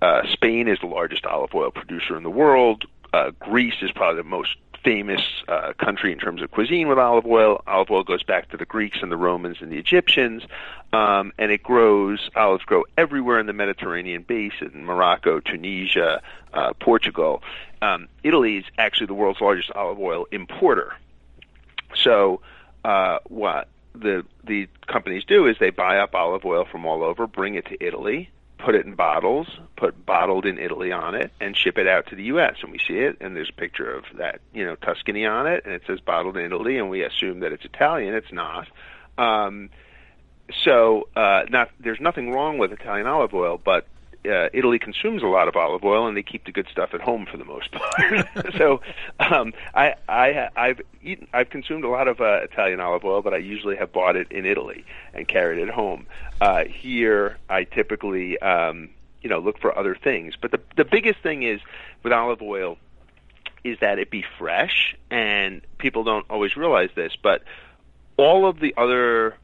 [0.00, 2.84] uh, Spain is the largest olive oil producer in the world.
[3.12, 7.26] Uh, Greece is probably the most famous uh, country in terms of cuisine with olive
[7.26, 7.62] oil.
[7.66, 10.42] Olive oil goes back to the Greeks and the Romans and the Egyptians,
[10.92, 12.30] um, and it grows.
[12.34, 17.42] Olives grow everywhere in the Mediterranean basin: Morocco, Tunisia, uh, Portugal.
[17.80, 20.94] Um, Italy is actually the world's largest olive oil importer.
[21.94, 22.40] So,
[22.84, 27.26] uh, what the the companies do is they buy up olive oil from all over,
[27.26, 29.48] bring it to Italy, put it in bottles,
[29.82, 32.54] put bottled in Italy on it, and ship it out to the U.S.
[32.62, 35.64] And we see it, and there's a picture of that, you know, Tuscany on it,
[35.64, 38.14] and it says bottled in Italy, and we assume that it's Italian.
[38.14, 38.68] It's not.
[39.18, 39.70] Um,
[40.62, 43.88] so, uh, not there's nothing wrong with Italian olive oil, but
[44.24, 47.00] uh, Italy consumes a lot of olive oil, and they keep the good stuff at
[47.00, 48.54] home for the most part.
[48.56, 48.82] so,
[49.18, 53.34] um, I, I, I've eaten, I've consumed a lot of uh, Italian olive oil, but
[53.34, 56.06] I usually have bought it in Italy and carried it home.
[56.40, 58.90] Uh, here, I typically, um,
[59.22, 60.34] you know, look for other things.
[60.40, 61.60] But the the biggest thing is
[62.02, 62.78] with olive oil
[63.64, 67.42] is that it be fresh, and people don't always realize this, but
[68.16, 69.36] all of the other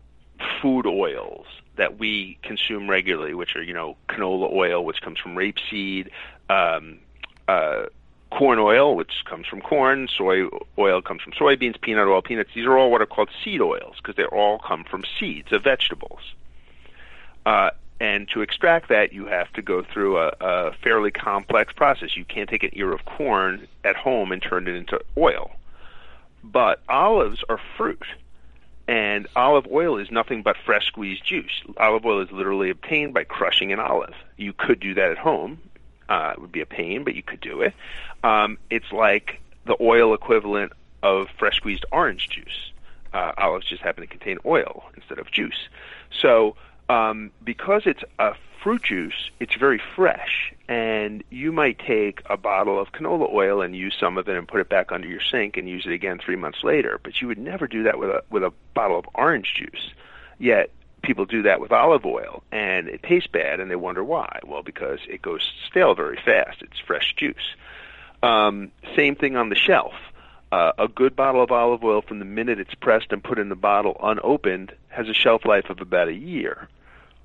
[0.61, 5.35] food oils that we consume regularly, which are you know canola oil, which comes from
[5.35, 6.11] rapeseed,
[6.51, 6.99] um,
[7.47, 7.87] uh,
[8.31, 12.51] corn oil, which comes from corn, soy oil comes from soybeans, peanut oil, peanuts.
[12.55, 15.65] These are all what are called seed oils because they all come from seeds of
[15.65, 16.21] vegetables.
[17.47, 22.17] Uh, and to extract that, you have to go through a, a fairly complex process.
[22.17, 25.51] You can't take an ear of corn at home and turn it into oil.
[26.45, 28.05] But olives are fruit
[28.89, 31.63] and olive oil is nothing but fresh squeezed juice.
[31.77, 34.15] Olive oil is literally obtained by crushing an olive.
[34.39, 35.61] You could do that at home.
[36.09, 37.75] Uh, it would be a pain, but you could do it.
[38.25, 42.73] Um, it's like the oil equivalent of fresh squeezed orange juice.
[43.13, 45.69] Uh, olives just happen to contain oil instead of juice.
[46.11, 46.57] So,
[46.89, 52.79] um, because it's a fruit juice, it's very fresh, and you might take a bottle
[52.81, 55.57] of canola oil and use some of it and put it back under your sink
[55.57, 57.01] and use it again three months later.
[57.03, 59.93] But you would never do that with a with a bottle of orange juice.
[60.39, 60.71] Yet
[61.03, 64.41] people do that with olive oil, and it tastes bad, and they wonder why.
[64.45, 66.63] Well, because it goes stale very fast.
[66.63, 67.55] It's fresh juice.
[68.23, 69.95] Um, same thing on the shelf.
[70.51, 73.51] Uh, a good bottle of olive oil, from the minute it's pressed and put in
[73.51, 76.69] the bottle unopened, has a shelf life of about a year.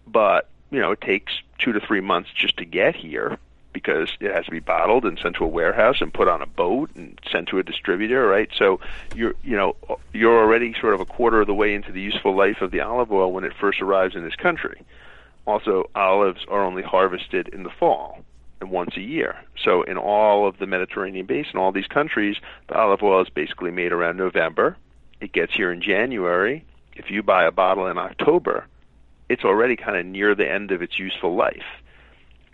[0.08, 3.38] But you know, it takes two to three months just to get here
[3.74, 6.46] because it has to be bottled and sent to a warehouse and put on a
[6.46, 8.50] boat and sent to a distributor, right?
[8.56, 8.80] So
[9.16, 9.76] you're, you know,
[10.14, 12.82] you're already sort of a quarter of the way into the useful life of the
[12.82, 14.82] olive oil when it first arrives in this country.
[15.46, 18.24] Also, olives are only harvested in the fall
[18.62, 19.36] and once a year.
[19.62, 22.38] So in all of the Mediterranean basin, all these countries,
[22.68, 24.78] the olive oil is basically made around November.
[25.20, 26.64] It gets here in January.
[26.96, 28.68] If you buy a bottle in October,
[29.34, 31.66] it's already kind of near the end of its useful life,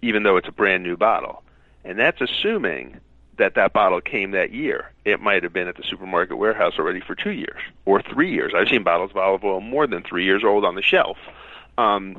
[0.01, 1.43] even though it's a brand new bottle.
[1.83, 3.01] And that's assuming
[3.37, 4.91] that that bottle came that year.
[5.03, 8.53] It might have been at the supermarket warehouse already for two years or three years.
[8.55, 11.17] I've seen bottles of olive oil more than three years old on the shelf.
[11.77, 12.15] Um,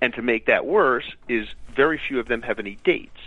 [0.00, 3.20] and to make that worse is very few of them have any dates.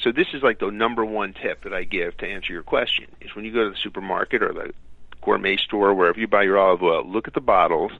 [0.00, 3.06] So this is like the number one tip that I give to answer your question
[3.20, 4.72] is when you go to the supermarket or the
[5.20, 7.90] gourmet store, wherever you buy your olive oil, look at the bottles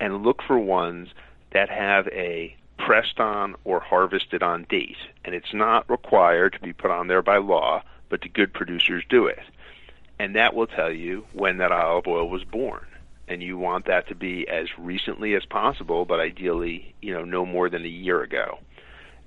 [0.00, 1.08] and look for ones
[1.52, 4.98] that have a pressed on or harvested on date.
[5.24, 9.04] And it's not required to be put on there by law, but the good producers
[9.08, 9.40] do it.
[10.18, 12.86] and that will tell you when that olive oil was born.
[13.28, 17.44] And you want that to be as recently as possible, but ideally, you know, no
[17.44, 18.58] more than a year ago.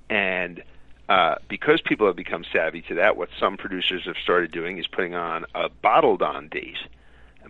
[0.09, 0.63] And
[1.09, 4.87] uh, because people have become savvy to that, what some producers have started doing is
[4.87, 6.77] putting on a bottled on date.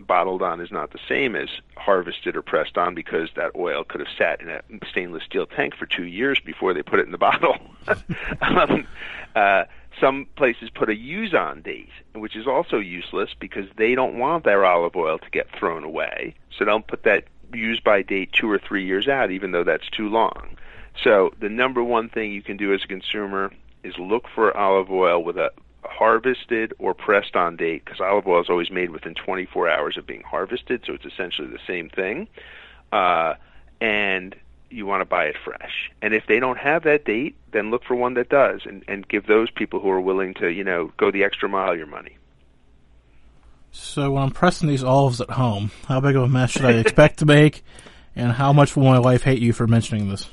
[0.06, 4.00] Bottled on is not the same as harvested or pressed on because that oil could
[4.00, 7.12] have sat in a stainless steel tank for two years before they put it in
[7.12, 7.56] the bottle.
[8.40, 8.86] um,
[9.34, 9.64] uh,
[10.00, 14.44] some places put a use on date, which is also useless because they don't want
[14.44, 16.34] their olive oil to get thrown away.
[16.56, 19.88] So don't put that use by date two or three years out, even though that's
[19.90, 20.56] too long.
[21.02, 24.90] So the number one thing you can do as a consumer is look for olive
[24.90, 25.50] oil with a
[25.90, 30.06] harvested or pressed on date because olive oil is always made within 24 hours of
[30.06, 32.28] being harvested, so it's essentially the same thing.
[32.92, 33.34] Uh,
[33.80, 34.34] and
[34.70, 35.90] you want to buy it fresh.
[36.00, 39.06] And if they don't have that date, then look for one that does, and, and
[39.06, 42.16] give those people who are willing to, you know, go the extra mile your money.
[43.72, 46.72] So when I'm pressing these olives at home, how big of a mess should I
[46.72, 47.62] expect to make,
[48.16, 50.28] and how much will my wife hate you for mentioning this?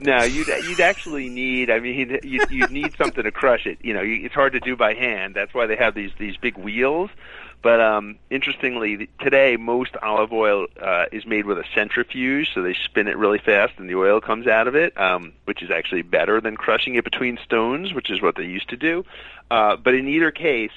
[0.00, 1.70] No, you'd you'd actually need.
[1.70, 3.78] I mean, you'd, you'd need something to crush it.
[3.82, 5.34] You know, it's hard to do by hand.
[5.34, 7.10] That's why they have these these big wheels.
[7.62, 12.74] But um, interestingly, today most olive oil uh, is made with a centrifuge, so they
[12.74, 16.02] spin it really fast and the oil comes out of it, um, which is actually
[16.02, 19.04] better than crushing it between stones, which is what they used to do.
[19.50, 20.70] Uh, but in either case,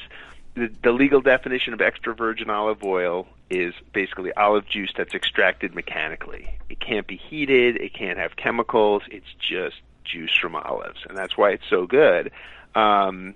[0.60, 5.74] the, the legal definition of extra virgin olive oil is basically olive juice that's extracted
[5.74, 6.58] mechanically.
[6.70, 11.38] It can't be heated, it can't have chemicals, it's just juice from olives, and that's
[11.38, 12.32] why it's so good.
[12.76, 13.36] Um,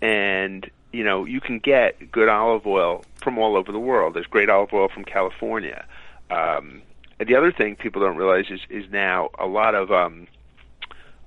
[0.00, 4.14] and you know, you can get good olive oil from all over the world.
[4.14, 5.84] There's great olive oil from California.
[6.30, 6.82] Um,
[7.18, 10.26] and the other thing people don't realize is is now a lot of um,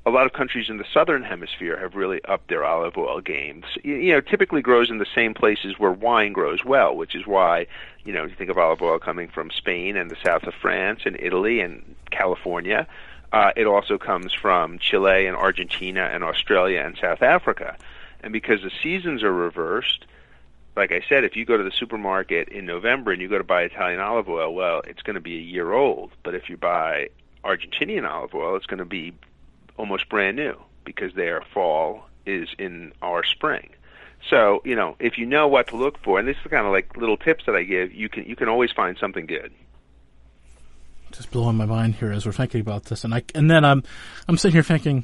[0.06, 3.66] a lot of countries in the southern hemisphere have really upped their olive oil games.
[3.84, 7.68] You, know, typically grows in the same places where wine grows well, which is why
[8.04, 11.02] you know you think of olive oil coming from Spain and the south of France
[11.06, 12.88] and Italy and California.
[13.32, 17.76] Uh, it also comes from Chile and Argentina and Australia and South Africa.
[18.22, 20.06] And because the seasons are reversed,
[20.76, 23.44] like I said, if you go to the supermarket in November and you go to
[23.44, 26.12] buy Italian olive oil, well, it's going to be a year old.
[26.22, 27.10] But if you buy
[27.44, 29.14] Argentinian olive oil, it's going to be
[29.78, 33.70] almost brand new because their fall is in our spring.
[34.30, 36.72] So, you know, if you know what to look for, and this is kind of
[36.72, 39.52] like little tips that I give, you can you can always find something good.
[41.12, 43.84] Just blowing my mind here as we're thinking about this, and I and then I'm
[44.28, 45.04] I'm sitting here thinking,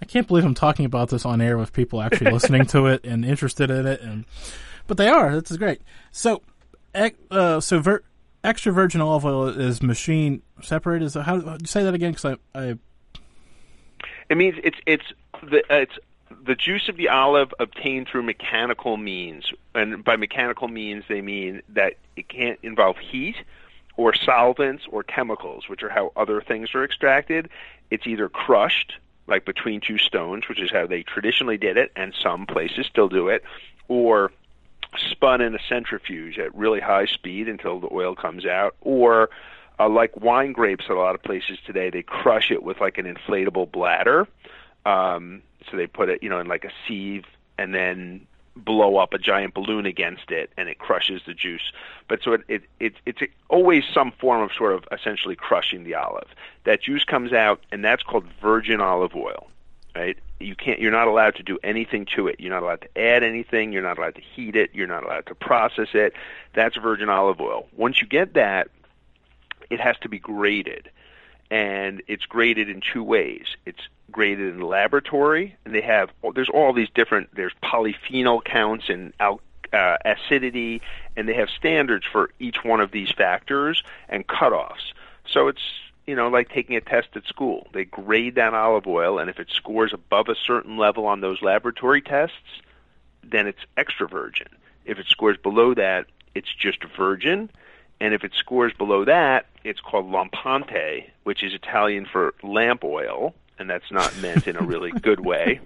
[0.00, 3.04] I can't believe I'm talking about this on air with people actually listening to it
[3.04, 4.24] and interested in it, and
[4.86, 5.40] but they are.
[5.40, 5.82] This is great.
[6.12, 6.42] So,
[7.30, 8.04] uh, so ver-
[8.44, 11.06] extra virgin olive oil is machine separated.
[11.06, 12.12] Is how do you say that again?
[12.12, 12.78] Because I, I,
[14.28, 15.04] it means it's it's
[15.42, 15.98] the uh, it's
[16.44, 21.62] the juice of the olive obtained through mechanical means, and by mechanical means they mean
[21.70, 23.36] that it can't involve heat
[23.96, 27.48] or solvents or chemicals, which are how other things are extracted.
[27.90, 28.94] It's either crushed
[29.26, 33.08] like between two stones, which is how they traditionally did it, and some places still
[33.08, 33.42] do it,
[33.88, 34.30] or
[35.10, 39.30] spun in a centrifuge at really high speed until the oil comes out, or
[39.78, 42.98] uh, like wine grapes at a lot of places today, they crush it with like
[42.98, 44.26] an inflatable bladder.
[44.86, 47.24] Um, so they put it, you know, in like a sieve
[47.58, 51.72] and then blow up a giant balloon against it and it crushes the juice.
[52.08, 55.94] But so it, it, it it's always some form of sort of essentially crushing the
[55.94, 56.28] olive.
[56.64, 59.48] That juice comes out and that's called virgin olive oil.
[59.96, 60.18] Right?
[60.40, 62.40] You can't you're not allowed to do anything to it.
[62.40, 65.26] You're not allowed to add anything, you're not allowed to heat it, you're not allowed
[65.26, 66.14] to process it.
[66.52, 67.68] That's virgin olive oil.
[67.76, 68.68] Once you get that,
[69.74, 70.90] it has to be graded.
[71.50, 73.46] And it's graded in two ways.
[73.66, 78.88] It's graded in the laboratory, and they have there's all these different there's polyphenol counts
[78.88, 79.40] and al-
[79.72, 80.80] uh, acidity,
[81.16, 84.92] and they have standards for each one of these factors and cutoffs.
[85.26, 85.62] So it's
[86.06, 87.66] you know like taking a test at school.
[87.72, 91.42] They grade that olive oil, and if it scores above a certain level on those
[91.42, 92.62] laboratory tests,
[93.22, 94.48] then it's extra virgin.
[94.86, 97.50] If it scores below that, it's just virgin.
[98.00, 103.34] And if it scores below that, it's called lampante, which is Italian for lamp oil
[103.58, 105.60] and that's not meant in a really good way.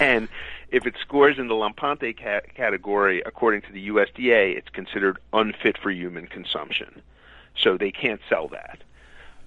[0.00, 0.28] and
[0.70, 5.78] if it scores in the Lampante ca- category, according to the USDA, it's considered unfit
[5.78, 7.02] for human consumption.
[7.56, 8.78] So they can't sell that.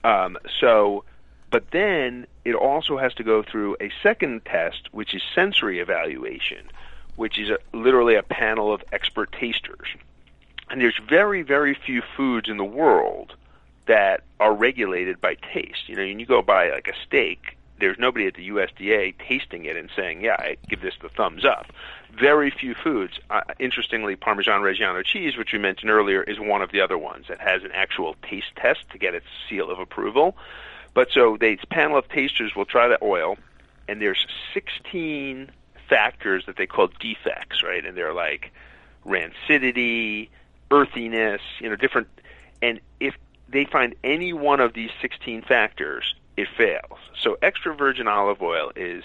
[0.03, 1.03] Um, so,
[1.51, 6.70] but then it also has to go through a second test, which is sensory evaluation,
[7.16, 9.89] which is a, literally a panel of expert tasters.
[10.70, 13.34] And there's very, very few foods in the world
[13.88, 15.88] that are regulated by taste.
[15.88, 19.65] You know, when you go buy like a steak, there's nobody at the USDA tasting
[19.65, 21.72] it and saying, "Yeah, I give this the thumbs up."
[22.11, 23.20] Very few foods.
[23.30, 27.28] Uh, interestingly, Parmesan Reggiano cheese, which we mentioned earlier, is one of the other ones
[27.28, 30.36] that has an actual taste test to get its seal of approval.
[30.93, 33.38] But so they panel of tasters will try the oil,
[33.88, 35.51] and there's 16
[35.88, 37.86] factors that they call defects, right?
[37.86, 38.51] And they're like
[39.05, 40.30] rancidity,
[40.72, 42.07] earthiness, you know, different.
[42.61, 43.15] And if
[43.49, 46.99] they find any one of these 16 factors, it fails.
[47.20, 49.03] So extra virgin olive oil is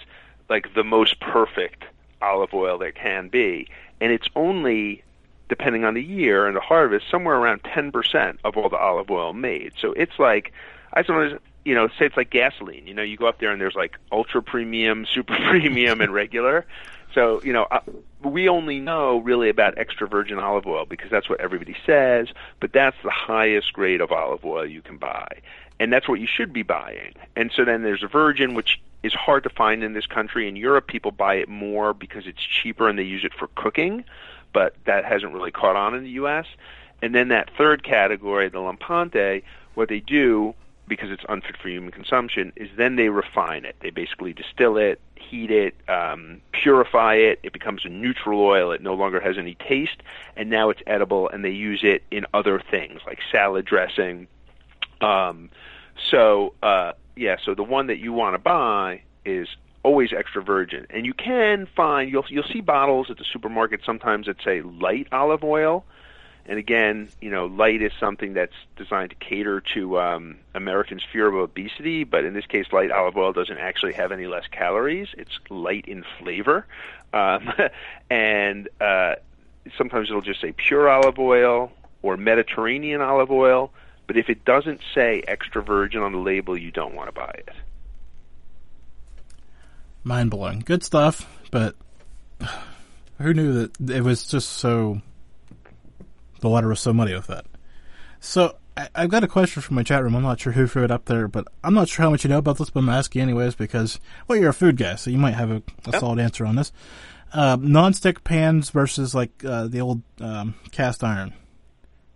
[0.48, 1.84] like the most perfect
[2.20, 3.68] olive oil there can be,
[4.00, 5.02] and it's only
[5.48, 9.34] depending on the year and the harvest, somewhere around 10% of all the olive oil
[9.34, 9.72] made.
[9.78, 10.52] So it's like
[10.92, 12.86] I sometimes you know say it's like gasoline.
[12.86, 16.66] You know, you go up there and there's like ultra premium, super premium, and regular.
[17.14, 17.80] So you know, uh,
[18.22, 22.28] we only know really about extra virgin olive oil because that's what everybody says.
[22.60, 25.40] But that's the highest grade of olive oil you can buy,
[25.78, 27.14] and that's what you should be buying.
[27.36, 30.48] And so then there's a virgin, which is hard to find in this country.
[30.48, 34.04] In Europe, people buy it more because it's cheaper and they use it for cooking,
[34.52, 36.46] but that hasn't really caught on in the U.S.
[37.02, 39.42] And then that third category, the Lampante,
[39.74, 40.54] what they do
[40.88, 43.76] because it's unfit for human consumption is then they refine it.
[43.80, 47.40] They basically distill it, heat it, um, purify it.
[47.42, 48.72] It becomes a neutral oil.
[48.72, 50.02] It no longer has any taste,
[50.36, 51.28] and now it's edible.
[51.28, 54.26] And they use it in other things like salad dressing.
[55.00, 55.50] Um,
[56.10, 59.48] so uh, yeah, so the one that you want to buy is
[59.84, 64.26] always extra virgin, and you can find you'll you'll see bottles at the supermarket sometimes
[64.26, 65.84] that say light olive oil
[66.46, 71.28] and again, you know, light is something that's designed to cater to um, Americans' fear
[71.28, 75.08] of obesity, but in this case, light olive oil doesn't actually have any less calories.
[75.16, 76.66] It's light in flavor,
[77.12, 77.48] um,
[78.10, 79.16] and uh,
[79.78, 81.70] sometimes it'll just say pure olive oil
[82.02, 83.70] or Mediterranean olive oil.
[84.08, 87.30] But if it doesn't say extra virgin on the label, you don't want to buy
[87.38, 87.50] it.
[90.02, 90.58] Mind blowing.
[90.60, 91.76] Good stuff, but
[93.18, 95.00] who knew that it was just so
[96.42, 97.46] the water was so muddy with that.
[98.20, 100.14] So I, have got a question from my chat room.
[100.14, 102.30] I'm not sure who threw it up there, but I'm not sure how much you
[102.30, 105.18] know about this, but I'm asking anyways because well, you're a food guy, so you
[105.18, 106.00] might have a, a yep.
[106.00, 106.72] solid answer on this.
[107.32, 111.32] Uh, non-stick pans versus like uh, the old um, cast iron.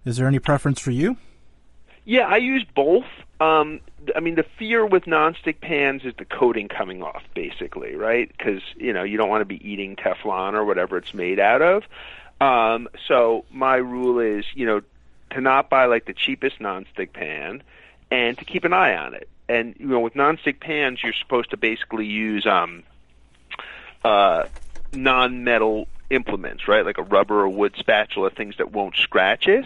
[0.05, 1.17] Is there any preference for you?
[2.05, 3.07] Yeah, I use both.
[3.41, 3.81] Um,
[4.15, 8.29] I mean, the fear with non-stick pans is the coating coming off, basically, right?
[8.29, 11.63] Because you know you don't want to be eating Teflon or whatever it's made out
[11.63, 11.83] of.
[12.41, 14.83] Um, so my rule is, you know,
[15.31, 17.63] to not buy like the cheapest nonstick pan,
[18.11, 19.29] and to keep an eye on it.
[19.49, 22.83] And you know, with nonstick pans, you're supposed to basically use um,
[24.05, 24.45] uh,
[24.93, 26.85] non-metal implements, right?
[26.85, 29.65] Like a rubber or wood spatula, things that won't scratch it.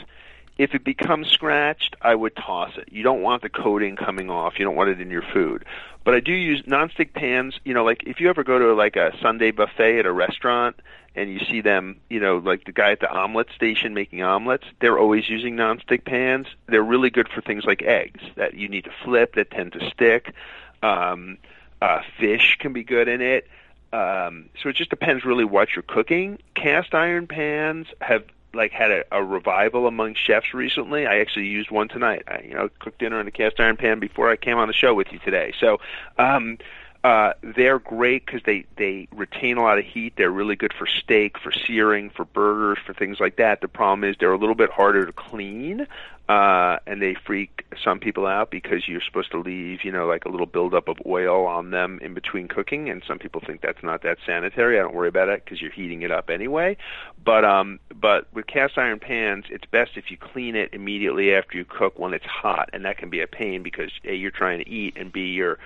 [0.59, 2.91] If it becomes scratched, I would toss it.
[2.93, 4.59] You don't want the coating coming off.
[4.59, 5.65] You don't want it in your food.
[6.05, 7.59] But I do use nonstick pans.
[7.65, 10.77] You know, like if you ever go to like a Sunday buffet at a restaurant
[11.15, 14.65] and you see them, you know, like the guy at the omelet station making omelets,
[14.81, 16.47] they're always using nonstick pans.
[16.67, 19.91] They're really good for things like eggs that you need to flip that tend to
[19.91, 20.35] stick.
[20.83, 21.39] Um,
[21.83, 23.49] uh, fish can be good in it.
[23.93, 26.39] Um, so it just depends really what you're cooking.
[26.55, 31.07] Cast iron pans have like had a, a revival among chefs recently.
[31.07, 32.23] I actually used one tonight.
[32.29, 34.75] I, you know, cooked dinner in a cast iron pan before I came on the
[34.75, 35.53] show with you today.
[35.59, 35.79] So,
[36.19, 36.59] um,
[37.03, 40.13] uh, they're great because they they retain a lot of heat.
[40.17, 43.63] They're really good for steak, for searing, for burgers, for things like that.
[43.63, 45.87] The problem is they're a little bit harder to clean,
[46.29, 50.27] uh, and they freak some people out because you're supposed to leave, you know, like
[50.27, 53.83] a little buildup of oil on them in between cooking, and some people think that's
[53.83, 54.79] not that sanitary.
[54.79, 56.77] I don't worry about it because you're heating it up anyway.
[57.25, 61.57] But um, but with cast iron pans, it's best if you clean it immediately after
[61.57, 64.59] you cook when it's hot, and that can be a pain because a you're trying
[64.63, 65.59] to eat, and b you're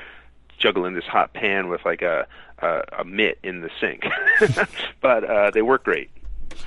[0.58, 2.26] juggling this hot pan with like a
[2.58, 4.04] a, a mitt in the sink.
[5.00, 6.10] but uh, they work great.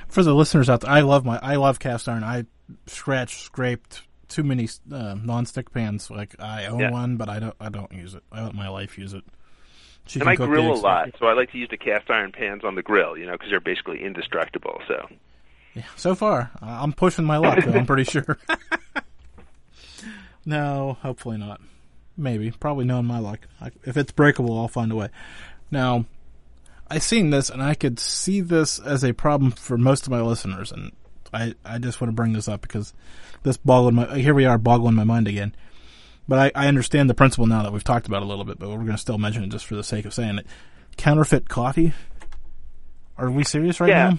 [0.08, 2.24] For the listeners out there, I love my I love cast iron.
[2.24, 2.44] I
[2.86, 6.10] scratched, scraped too many uh, non-stick pans.
[6.10, 6.90] Like I own yeah.
[6.90, 8.22] one, but I don't I don't use it.
[8.30, 9.24] I let my wife use it.
[10.06, 12.64] She and I grill a lot, so I like to use the cast iron pans
[12.64, 13.16] on the grill.
[13.16, 14.80] You know, because they're basically indestructible.
[14.86, 15.08] So.
[15.74, 17.62] Yeah, so far I'm pushing my luck.
[17.64, 18.38] Though, I'm pretty sure.
[20.46, 21.60] no, hopefully not.
[22.18, 22.50] Maybe.
[22.50, 23.40] Probably knowing my luck.
[23.84, 25.08] if it's breakable, I'll find a way.
[25.70, 26.04] Now,
[26.90, 30.20] I seen this and I could see this as a problem for most of my
[30.20, 30.92] listeners, and
[31.32, 32.92] I, I just want to bring this up because
[33.44, 35.54] this boggled my here we are boggling my mind again.
[36.26, 38.68] But I, I understand the principle now that we've talked about a little bit, but
[38.68, 40.46] we're going to still mention it just for the sake of saying it.
[40.96, 41.94] Counterfeit coffee.
[43.16, 44.10] Are we serious right yeah.
[44.10, 44.18] now?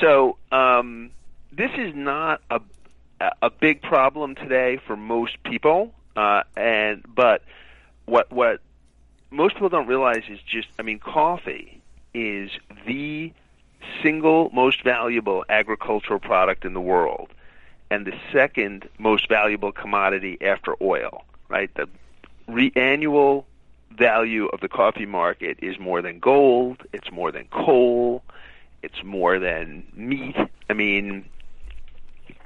[0.00, 1.10] So um,
[1.52, 2.60] this is not a
[3.42, 5.92] a big problem today for most people.
[6.18, 7.44] Uh, and but
[8.06, 8.60] what what
[9.30, 11.80] most people don't realize is just, I mean, coffee
[12.12, 12.50] is
[12.88, 13.32] the
[14.02, 17.30] single most valuable agricultural product in the world
[17.88, 21.72] and the second most valuable commodity after oil, right?
[21.74, 21.88] The
[22.48, 23.46] re- annual
[23.96, 28.24] value of the coffee market is more than gold, it's more than coal,
[28.82, 30.36] it's more than meat.
[30.68, 31.26] I mean,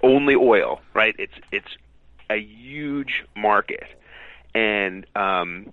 [0.03, 1.17] only oil, right?
[1.19, 1.79] It's it's
[2.33, 3.87] a huge market,
[4.55, 5.73] and um,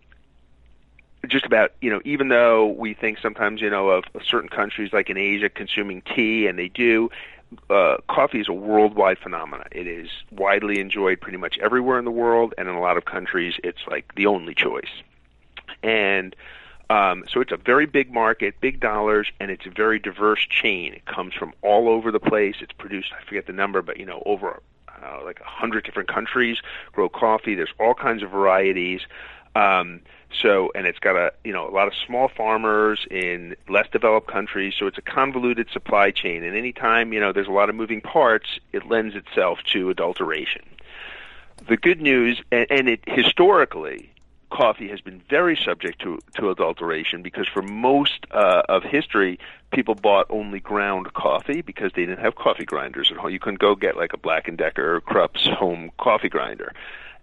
[1.28, 5.10] just about you know even though we think sometimes you know of, certain countries like
[5.10, 7.10] in Asia consuming tea and they do
[7.70, 9.68] uh, coffee is a worldwide phenomenon.
[9.72, 13.06] It is widely enjoyed pretty much everywhere in the world, and in a lot of
[13.06, 14.90] countries, it's like the only choice.
[15.82, 16.36] And
[16.90, 20.94] um, so it's a very big market, big dollars, and it's a very diverse chain.
[20.94, 22.56] It comes from all over the place.
[22.62, 24.62] It's produced, I forget the number, but you know, over
[25.04, 26.58] uh, like a hundred different countries
[26.92, 27.56] grow coffee.
[27.56, 29.02] There's all kinds of varieties.
[29.56, 33.88] Um, so, and it's got a you know a lot of small farmers in less
[33.92, 34.76] developed countries.
[34.78, 38.02] So it's a convoluted supply chain, and anytime you know there's a lot of moving
[38.02, 40.64] parts, it lends itself to adulteration.
[41.68, 44.12] The good news, and, and it historically,
[44.50, 49.40] coffee has been very subject to to adulteration because for most uh, of history,
[49.72, 53.32] people bought only ground coffee because they didn't have coffee grinders at home.
[53.32, 56.74] You couldn't go get like a Black and Decker or Krups home coffee grinder,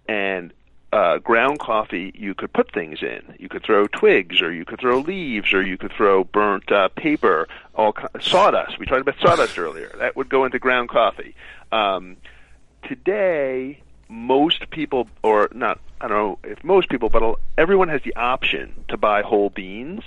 [0.07, 0.53] and
[0.93, 3.21] uh, ground coffee, you could put things in.
[3.39, 6.87] You could throw twigs, or you could throw leaves, or you could throw burnt uh,
[6.89, 8.79] paper, all sawdust.
[8.79, 9.93] We talked about sawdust earlier.
[9.97, 11.35] That would go into ground coffee.
[11.71, 12.15] Um,
[12.87, 18.15] today, most people, or not, I don't know if most people, but everyone has the
[18.15, 20.03] option to buy whole beans.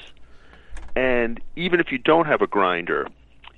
[0.96, 3.08] And even if you don't have a grinder,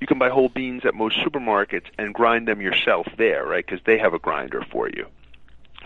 [0.01, 3.65] you can buy whole beans at most supermarkets and grind them yourself there, right?
[3.65, 5.07] Because they have a grinder for you.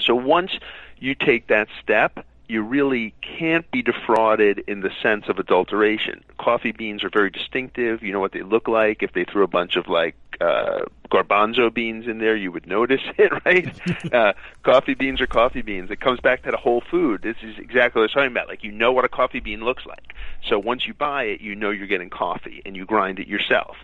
[0.01, 0.53] So once
[0.99, 6.23] you take that step, you really can't be defrauded in the sense of adulteration.
[6.39, 8.03] Coffee beans are very distinctive.
[8.03, 9.03] You know what they look like.
[9.03, 13.01] If they threw a bunch of like uh, garbanzo beans in there, you would notice
[13.19, 14.13] it, right?
[14.15, 14.33] uh,
[14.63, 15.91] coffee beans are coffee beans.
[15.91, 17.23] It comes back to the whole food.
[17.23, 18.49] This is exactly what I was talking about.
[18.49, 20.15] Like you know what a coffee bean looks like.
[20.49, 23.77] So once you buy it, you know you're getting coffee, and you grind it yourself.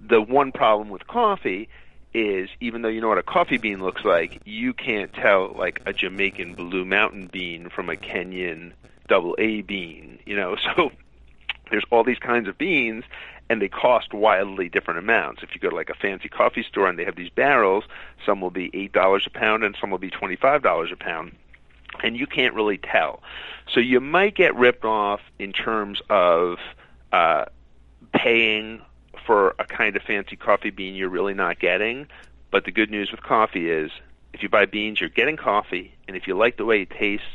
[0.00, 1.68] The one problem with coffee
[2.16, 5.82] is even though you know what a coffee bean looks like, you can't tell like
[5.84, 8.72] a Jamaican blue mountain bean from a Kenyan
[9.06, 10.56] double A bean, you know.
[10.76, 10.90] So
[11.70, 13.04] there's all these kinds of beans
[13.50, 15.42] and they cost wildly different amounts.
[15.42, 17.84] If you go to like a fancy coffee store and they have these barrels,
[18.24, 20.96] some will be eight dollars a pound and some will be twenty five dollars a
[20.96, 21.36] pound.
[22.02, 23.22] And you can't really tell.
[23.72, 26.58] So you might get ripped off in terms of
[27.12, 27.46] uh
[28.12, 28.80] paying
[29.26, 32.06] for a kind of fancy coffee bean you're really not getting.
[32.50, 33.90] But the good news with coffee is
[34.32, 37.26] if you buy beans, you're getting coffee, and if you like the way it tastes,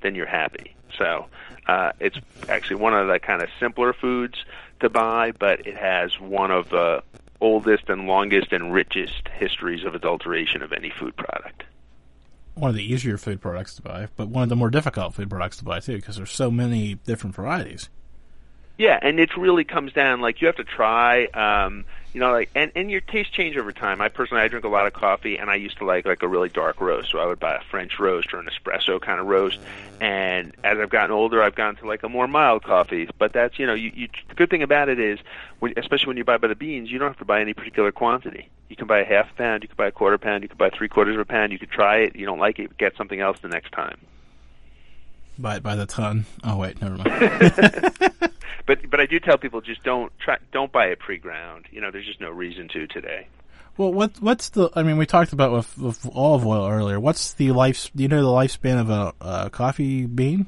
[0.00, 0.74] then you're happy.
[0.96, 1.26] So
[1.66, 2.16] uh, it's
[2.48, 4.44] actually one of the kind of simpler foods
[4.80, 7.02] to buy, but it has one of the
[7.40, 11.64] oldest and longest and richest histories of adulteration of any food product.
[12.54, 15.28] One of the easier food products to buy, but one of the more difficult food
[15.28, 17.90] products to buy too, because there's so many different varieties.
[18.78, 21.24] Yeah, and it really comes down like you have to try.
[21.26, 21.84] Um,
[22.16, 24.00] you know, like and and your taste change over time.
[24.00, 26.28] I personally I drink a lot of coffee, and I used to like like a
[26.28, 29.26] really dark roast, so I would buy a French roast or an espresso kind of
[29.26, 29.58] roast.
[30.00, 33.08] And as I've gotten older, I've gone to like a more mild coffee.
[33.18, 35.18] But that's you know, you, you the good thing about it is,
[35.58, 37.92] when, especially when you buy by the beans, you don't have to buy any particular
[37.92, 38.48] quantity.
[38.70, 40.70] You can buy a half pound, you can buy a quarter pound, you can buy
[40.70, 41.52] three quarters of a pound.
[41.52, 42.16] You could try it.
[42.16, 43.98] You don't like it, get something else the next time.
[45.38, 46.24] Buy it by the ton.
[46.44, 48.32] Oh wait, never mind.
[48.66, 51.66] but but I do tell people just don't try don't buy it pre-ground.
[51.70, 53.28] You know, there's just no reason to today.
[53.76, 54.70] Well, what what's the?
[54.74, 56.98] I mean, we talked about with, with olive oil earlier.
[56.98, 57.90] What's the life?
[57.94, 60.46] Do you know the lifespan of a, a coffee bean?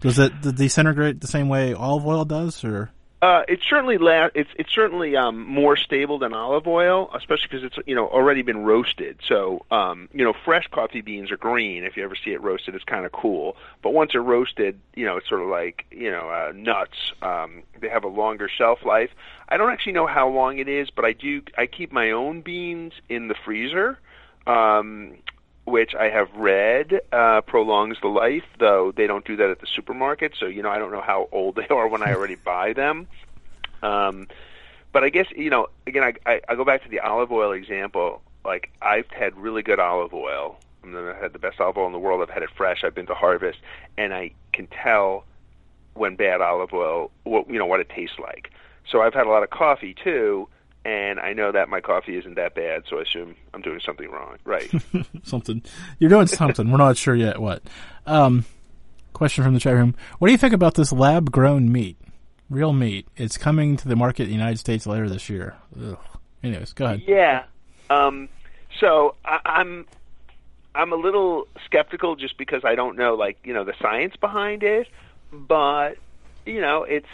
[0.00, 2.90] Does it disintegrate the same way olive oil does, or?
[3.24, 7.64] Uh, it's certainly la- it's it's certainly um, more stable than olive oil, especially because
[7.64, 9.18] it's you know already been roasted.
[9.26, 11.84] So um, you know fresh coffee beans are green.
[11.84, 13.56] If you ever see it roasted, it's kind of cool.
[13.82, 17.14] But once they're roasted, you know it's sort of like you know uh, nuts.
[17.22, 19.08] Um, they have a longer shelf life.
[19.48, 21.40] I don't actually know how long it is, but I do.
[21.56, 23.98] I keep my own beans in the freezer.
[24.46, 25.14] Um,
[25.64, 29.66] which I have read uh, prolongs the life, though they don't do that at the
[29.66, 30.34] supermarket.
[30.38, 33.06] So you know, I don't know how old they are when I already buy them.
[33.82, 34.28] Um,
[34.92, 37.52] but I guess you know, again, I, I, I go back to the olive oil
[37.52, 38.22] example.
[38.44, 40.58] Like I've had really good olive oil.
[40.82, 42.20] I mean, I've had the best olive oil in the world.
[42.20, 42.84] I've had it fresh.
[42.84, 43.58] I've been to Harvest,
[43.96, 45.24] and I can tell
[45.94, 48.50] when bad olive oil, what you know, what it tastes like.
[48.90, 50.48] So I've had a lot of coffee too,
[50.84, 54.10] and I know that my coffee isn't that bad, so I assume I'm doing something
[54.10, 54.36] wrong.
[54.44, 54.70] Right.
[55.22, 55.62] something.
[55.98, 56.70] You're doing something.
[56.70, 57.62] We're not sure yet what.
[58.06, 58.44] Um,
[59.14, 59.94] question from the chat room.
[60.18, 61.96] What do you think about this lab grown meat?
[62.50, 63.08] Real meat.
[63.16, 65.56] It's coming to the market in the United States later this year.
[65.82, 65.98] Ugh.
[66.42, 67.02] Anyways, go ahead.
[67.06, 67.44] Yeah.
[67.88, 68.28] Um,
[68.78, 69.86] so I, I'm
[70.74, 74.62] I'm a little skeptical just because I don't know like you know the science behind
[74.62, 74.88] it,
[75.32, 75.94] but
[76.44, 77.06] you know it's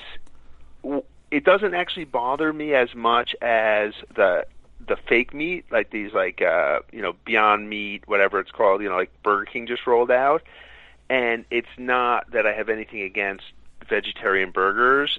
[1.31, 4.47] it doesn't actually bother me as much as the
[4.87, 8.89] the fake meat like these like uh you know Beyond Meat whatever it's called you
[8.89, 10.43] know like Burger King just rolled out,
[11.09, 13.45] and it's not that I have anything against
[13.89, 15.19] vegetarian burgers.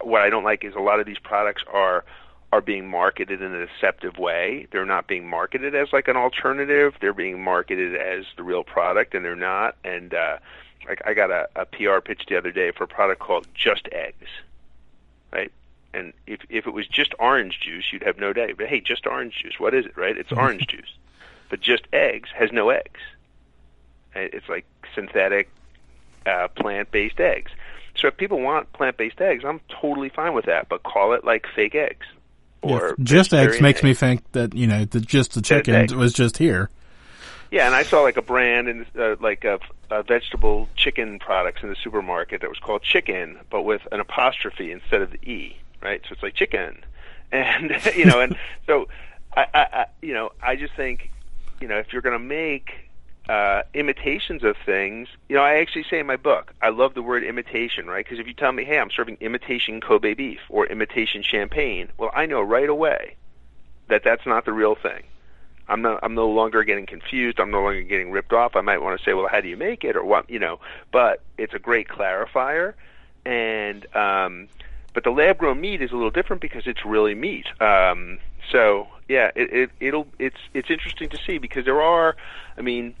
[0.00, 2.04] What I don't like is a lot of these products are
[2.52, 4.68] are being marketed in a deceptive way.
[4.70, 6.94] They're not being marketed as like an alternative.
[7.00, 9.76] They're being marketed as the real product, and they're not.
[9.82, 10.38] And uh,
[10.86, 13.88] like I got a, a PR pitch the other day for a product called Just
[13.90, 14.28] Eggs,
[15.34, 15.52] right?
[15.92, 18.52] And if if it was just orange juice, you'd have no day.
[18.52, 19.58] But hey, just orange juice.
[19.58, 20.16] What is it, right?
[20.16, 20.92] It's orange juice.
[21.50, 23.00] But just eggs has no eggs.
[24.14, 24.64] It's like
[24.94, 25.50] synthetic
[26.24, 27.52] uh, plant-based eggs.
[27.96, 30.68] So if people want plant-based eggs, I'm totally fine with that.
[30.68, 32.06] But call it like fake eggs.
[32.62, 33.84] Or yeah, just eggs makes eggs.
[33.84, 36.70] me think that you know the, just the chicken was just here.
[37.54, 41.62] Yeah, and I saw like a brand in uh, like a, a vegetable chicken products
[41.62, 45.56] in the supermarket that was called Chicken, but with an apostrophe instead of the e.
[45.80, 46.84] Right, so it's like chicken,
[47.32, 48.36] and you know, and
[48.66, 48.88] so
[49.36, 51.12] I, I, I you know, I just think,
[51.60, 52.72] you know, if you're going to make
[53.28, 55.06] uh, imitations of things.
[55.28, 58.04] You know, I actually say in my book, I love the word imitation, right?
[58.04, 62.10] Because if you tell me, hey, I'm serving imitation Kobe beef or imitation champagne, well,
[62.14, 63.14] I know right away
[63.88, 65.04] that that's not the real thing.
[65.68, 66.00] I'm not.
[66.02, 67.40] I'm no longer getting confused.
[67.40, 68.56] I'm no longer getting ripped off.
[68.56, 70.28] I might want to say, well, how do you make it, or what?
[70.28, 70.60] You know.
[70.92, 72.74] But it's a great clarifier,
[73.24, 74.48] and um,
[74.92, 77.46] but the lab grown meat is a little different because it's really meat.
[77.60, 78.18] Um,
[78.50, 82.16] so yeah, it, it it'll it's it's interesting to see because there are,
[82.58, 82.94] I mean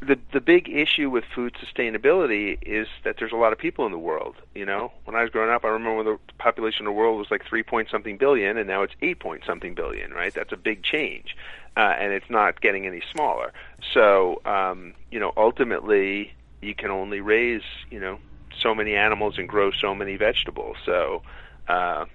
[0.00, 3.92] the the big issue with food sustainability is that there's a lot of people in
[3.92, 4.36] the world.
[4.54, 7.18] You know, when I was growing up, I remember when the population of the world
[7.18, 10.12] was like three point something billion, and now it's eight point something billion.
[10.12, 10.32] Right?
[10.32, 11.36] That's a big change,
[11.76, 13.52] uh, and it's not getting any smaller.
[13.92, 16.32] So, um, you know, ultimately,
[16.62, 18.18] you can only raise you know
[18.58, 20.78] so many animals and grow so many vegetables.
[20.86, 21.22] So,
[21.68, 22.06] uh,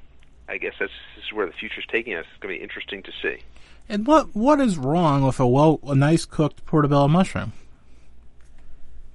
[0.49, 2.25] I guess that's this is where the future's taking us.
[2.31, 3.43] It's going to be interesting to see.
[3.87, 7.53] And what what is wrong with a well a nice cooked portobello mushroom?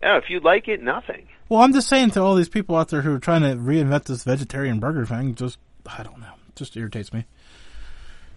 [0.02, 1.28] Yeah, if you like it, nothing.
[1.48, 4.04] Well, I'm just saying to all these people out there who are trying to reinvent
[4.04, 7.24] this vegetarian burger thing, just I don't know, just irritates me.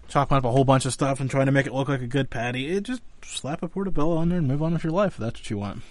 [0.08, 2.06] Chopping up a whole bunch of stuff and trying to make it look like a
[2.06, 2.70] good patty.
[2.70, 5.14] It just slap a portobello on there and move on with your life.
[5.14, 5.82] If that's what you want.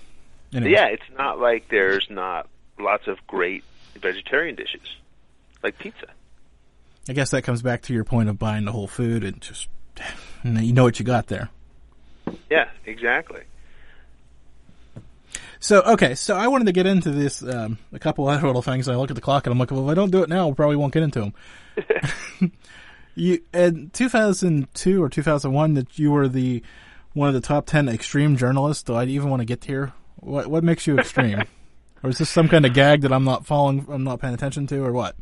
[0.53, 0.73] Anyways.
[0.73, 2.47] Yeah, it's not like there's not
[2.79, 3.63] lots of great
[3.99, 4.97] vegetarian dishes,
[5.63, 6.07] like pizza.
[7.09, 9.67] I guess that comes back to your point of buying the whole food and just
[10.43, 11.49] you know what you got there.
[12.49, 13.41] Yeah, exactly.
[15.63, 18.89] So okay, so I wanted to get into this um, a couple other little things.
[18.89, 20.49] I look at the clock and I'm like, well, if I don't do it now,
[20.49, 22.51] we probably won't get into them.
[23.15, 26.61] you in 2002 or 2001 that you were the
[27.13, 28.83] one of the top 10 extreme journalists.
[28.83, 29.93] Do I even want to get here?
[30.17, 31.43] What what makes you extreme?
[32.03, 33.85] or is this some kind of gag that I'm not following?
[33.87, 35.15] I'm not paying attention to, or what?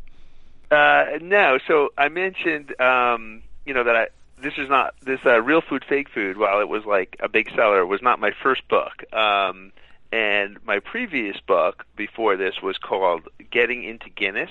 [0.72, 1.60] Uh, no.
[1.68, 4.08] So I mentioned, um, you know, that I
[4.42, 6.36] this is not this uh, real food, fake food.
[6.36, 9.04] While it was like a big seller, was not my first book.
[9.12, 9.70] Um,
[10.12, 14.50] and my previous book before this was called Getting into Guinness,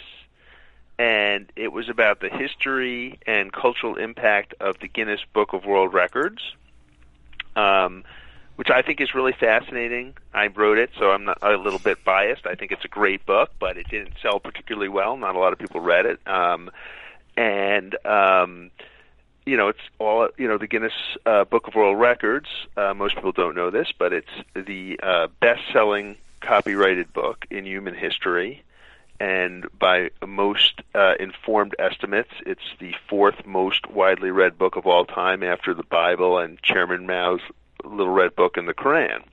[0.97, 5.93] and it was about the history and cultural impact of the Guinness Book of World
[5.93, 6.41] Records,
[7.55, 8.03] um,
[8.55, 10.15] which I think is really fascinating.
[10.33, 12.47] I wrote it, so I'm not a little bit biased.
[12.47, 15.15] I think it's a great book, but it didn't sell particularly well.
[15.15, 16.71] Not a lot of people read it, um,
[17.37, 18.71] and um,
[19.45, 20.57] you know, it's all you know.
[20.57, 20.93] The Guinness
[21.25, 22.47] uh, Book of World Records.
[22.77, 27.95] Uh, most people don't know this, but it's the uh, best-selling copyrighted book in human
[27.95, 28.63] history,
[29.19, 35.05] and by most uh, informed estimates, it's the fourth most widely read book of all
[35.05, 37.41] time after the Bible and Chairman Mao's
[37.83, 39.23] Little Red Book and the Koran.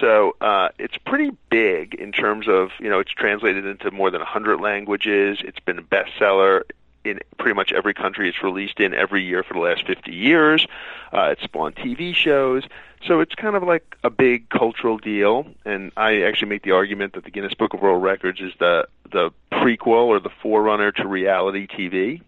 [0.00, 4.20] So uh, it's pretty big in terms of you know it's translated into more than
[4.20, 5.38] 100 languages.
[5.44, 6.62] It's been a bestseller
[7.04, 10.66] in pretty much every country it's released in every year for the last 50 years.
[11.12, 12.64] Uh, it's spawned TV shows.
[13.06, 17.12] So it's kind of like a big cultural deal, and I actually make the argument
[17.12, 21.06] that the Guinness Book of World Records is the the prequel or the forerunner to
[21.06, 22.22] reality TV.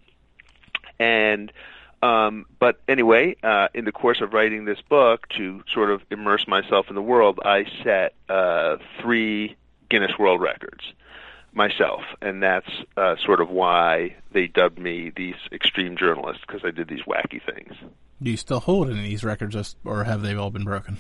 [0.99, 1.51] And
[2.03, 6.47] um, but anyway, uh, in the course of writing this book, to sort of immerse
[6.47, 9.57] myself in the world, I set uh, three
[9.89, 10.93] Guinness World Records
[11.57, 16.71] myself, and that's uh, sort of why they dubbed me these extreme journalists because I
[16.71, 17.75] did these wacky things.
[18.23, 20.99] Do you still hold any of these records, or have they all been broken?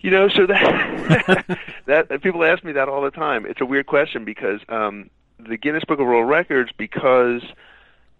[0.00, 3.46] You know, so that that people ask me that all the time.
[3.46, 7.42] It's a weird question because um, the Guinness Book of World Records, because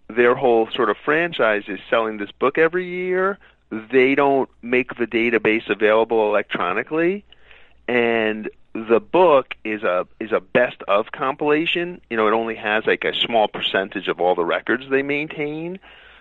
[0.08, 3.38] their whole sort of franchise is selling this book every year,
[3.70, 7.24] they don't make the database available electronically,
[7.88, 12.00] and the book is a is a best of compilation.
[12.08, 15.78] You know, it only has like a small percentage of all the records they maintain.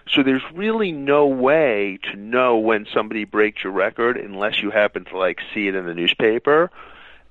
[0.10, 5.06] So there's really no way to know when somebody breaks your record unless you happen
[5.06, 6.72] to like see it in the newspaper.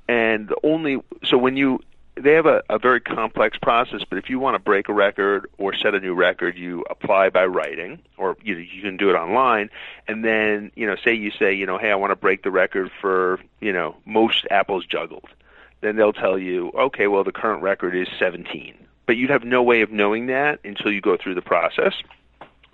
[0.07, 1.81] And the only so when you
[2.21, 5.51] they have a, a very complex process, but if you want to break a record
[5.59, 9.15] or set a new record, you apply by writing, or you you can do it
[9.15, 9.71] online,
[10.07, 12.51] and then you know, say you say, you know, hey, I want to break the
[12.51, 15.29] record for you know most apples juggled,
[15.81, 18.75] then they'll tell you, okay, well the current record is 17,
[19.07, 21.95] but you'd have no way of knowing that until you go through the process.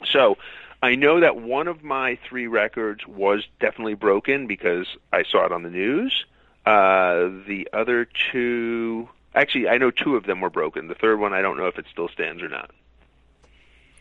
[0.04, 0.36] So
[0.82, 5.52] I know that one of my three records was definitely broken because I saw it
[5.52, 6.26] on the news.
[6.66, 10.88] Uh, the other two, actually, I know two of them were broken.
[10.88, 12.70] The third one, I don't know if it still stands or not.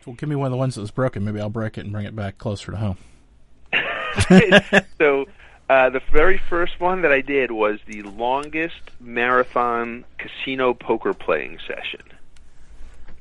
[0.06, 1.24] Well, give me one of the ones that was broken.
[1.24, 2.98] Maybe I'll break it and bring it back closer to home.
[4.98, 5.26] so,
[5.70, 11.60] uh, the very first one that I did was the longest marathon casino poker playing
[11.66, 12.02] session.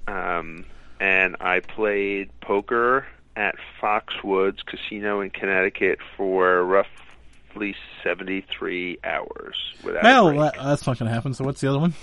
[0.08, 0.66] Um,
[1.00, 3.06] and I played poker
[3.36, 6.64] at Foxwoods Casino in Connecticut for
[7.54, 10.52] roughly 73 hours without Well, a break.
[10.54, 11.34] that, that's not going to happen.
[11.34, 11.94] So what's the other one?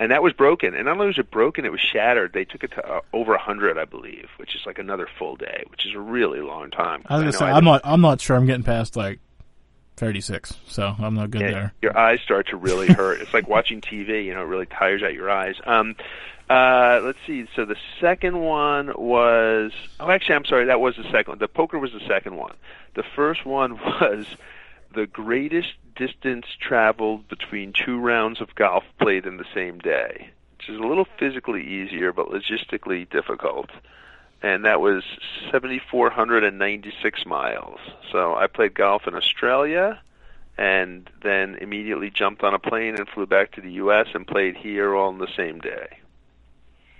[0.00, 0.74] and that was broken.
[0.74, 2.32] And not only was it broken, it was shattered.
[2.32, 5.62] They took it to uh, over 100, I believe, which is like another full day,
[5.68, 7.02] which is a really long time.
[7.06, 7.82] I was going to say I'm not.
[7.84, 8.34] I'm not sure.
[8.36, 9.20] I'm getting past like
[9.98, 11.72] 36, so I'm not good Yeah, there.
[11.82, 13.20] Your eyes start to really hurt.
[13.20, 14.24] it's like watching TV.
[14.24, 15.54] You know, it really tires out your eyes.
[15.64, 15.94] Um,
[16.50, 17.46] uh, let's see.
[17.54, 19.70] So the second one was.
[20.00, 20.64] Oh, actually, I'm sorry.
[20.64, 21.38] That was the second one.
[21.38, 22.54] The poker was the second one.
[22.94, 24.26] The first one was
[24.94, 30.68] the greatest distance traveled between two rounds of golf played in the same day, which
[30.68, 33.70] is a little physically easier but logistically difficult.
[34.42, 35.04] And that was
[35.52, 37.78] 7,496 miles.
[38.10, 40.00] So I played golf in Australia
[40.58, 44.08] and then immediately jumped on a plane and flew back to the U.S.
[44.14, 45.98] and played here all in the same day.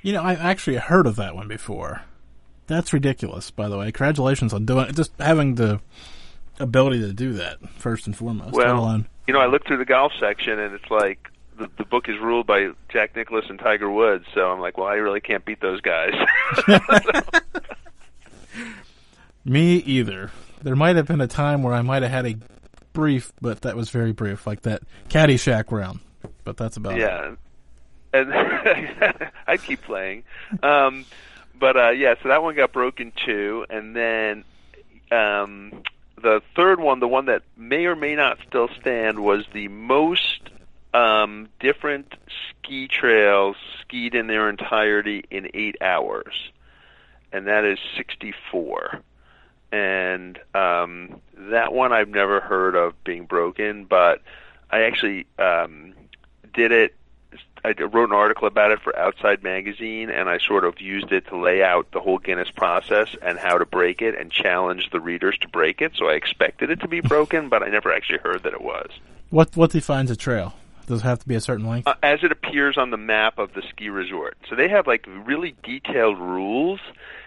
[0.02, 2.02] You know, I've actually heard of that one before.
[2.66, 3.86] That's ridiculous, by the way.
[3.86, 4.96] Congratulations on doing it.
[4.96, 5.80] Just having the
[6.58, 8.54] ability to do that first and foremost.
[8.54, 12.08] Well, you know, I looked through the golf section and it's like the, the book
[12.08, 15.44] is ruled by Jack Nicklaus and Tiger Woods, so I'm like, well, I really can't
[15.44, 16.12] beat those guys.
[19.44, 20.30] me either.
[20.62, 22.36] There might have been a time where I might have had a
[22.92, 26.00] brief, but that was very brief, like that Caddyshack round.
[26.44, 27.00] But that's about it.
[27.00, 27.34] yeah,
[28.12, 28.32] and
[29.46, 30.24] I'd keep playing.
[30.62, 31.04] Um,
[31.58, 34.44] but uh, yeah, so that one got broken too, and then
[35.10, 35.82] um,
[36.22, 40.50] the third one, the one that may or may not still stand, was the most
[40.94, 42.14] um, different
[42.50, 46.50] ski trails skied in their entirety in eight hours,
[47.32, 49.00] and that is 64.
[49.72, 54.20] And um, that one I've never heard of being broken, but
[54.70, 55.94] I actually um,
[56.52, 56.94] did it.
[57.64, 61.28] I wrote an article about it for Outside Magazine, and I sort of used it
[61.28, 65.00] to lay out the whole Guinness process and how to break it, and challenge the
[65.00, 65.92] readers to break it.
[65.94, 68.90] So I expected it to be broken, but I never actually heard that it was.
[69.30, 70.54] What what defines a trail?
[70.86, 71.86] Does it have to be a certain length?
[71.86, 74.36] uh, as it appears on the map of the ski resort.
[74.50, 76.80] So they have like really detailed rules.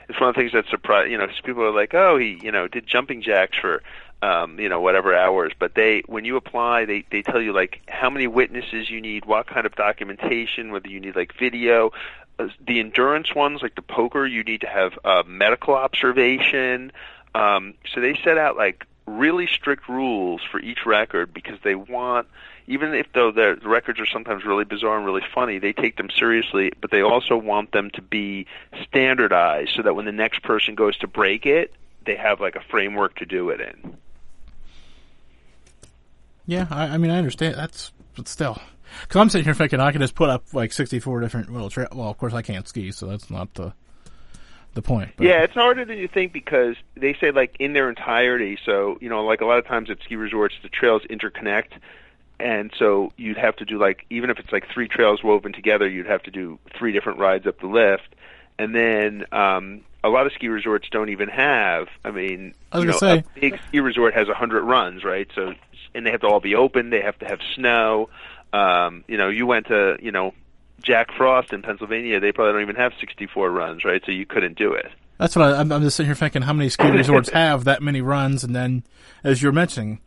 [0.09, 1.27] It's one of the things that surprised you know.
[1.43, 3.81] People are like, oh, he you know did jumping jacks for
[4.25, 7.81] um, you know whatever hours, but they when you apply, they they tell you like
[7.87, 11.91] how many witnesses you need, what kind of documentation, whether you need like video.
[12.37, 16.91] Uh, the endurance ones, like the poker, you need to have uh, medical observation.
[17.33, 22.27] Um, so they set out like really strict rules for each record because they want
[22.67, 26.09] even if though the records are sometimes really bizarre and really funny, they take them
[26.09, 28.47] seriously, but they also want them to be
[28.87, 31.71] standardized so that when the next person goes to break it,
[32.05, 33.97] they have like a framework to do it in.
[36.45, 37.55] Yeah, I, I mean, I understand.
[37.55, 38.59] That's, but still.
[39.01, 41.87] Because I'm sitting here thinking I can just put up like 64 different little trail.
[41.93, 43.73] Well, of course I can't ski, so that's not the
[44.73, 45.11] the point.
[45.17, 48.57] But Yeah, it's harder than you think because they say like in their entirety.
[48.65, 51.71] So you know, like a lot of times at ski resorts, the trails interconnect,
[52.39, 55.87] and so you'd have to do like even if it's like three trails woven together,
[55.89, 58.15] you'd have to do three different rides up the lift,
[58.59, 61.87] and then um, a lot of ski resorts don't even have.
[62.03, 65.03] I mean, I was you know, say- a big ski resort has a hundred runs,
[65.03, 65.27] right?
[65.33, 65.53] So
[65.95, 66.89] and they have to all be open.
[66.89, 68.09] They have to have snow.
[68.53, 70.33] Um, you know, you went to you know
[70.81, 72.19] Jack Frost in Pennsylvania.
[72.19, 74.01] They probably don't even have 64 runs, right?
[74.05, 74.87] So you couldn't do it.
[75.17, 77.81] That's what I, I'm, I'm just sitting here thinking how many ski resorts have that
[77.81, 78.83] many runs, and then,
[79.23, 79.99] as you're mentioning,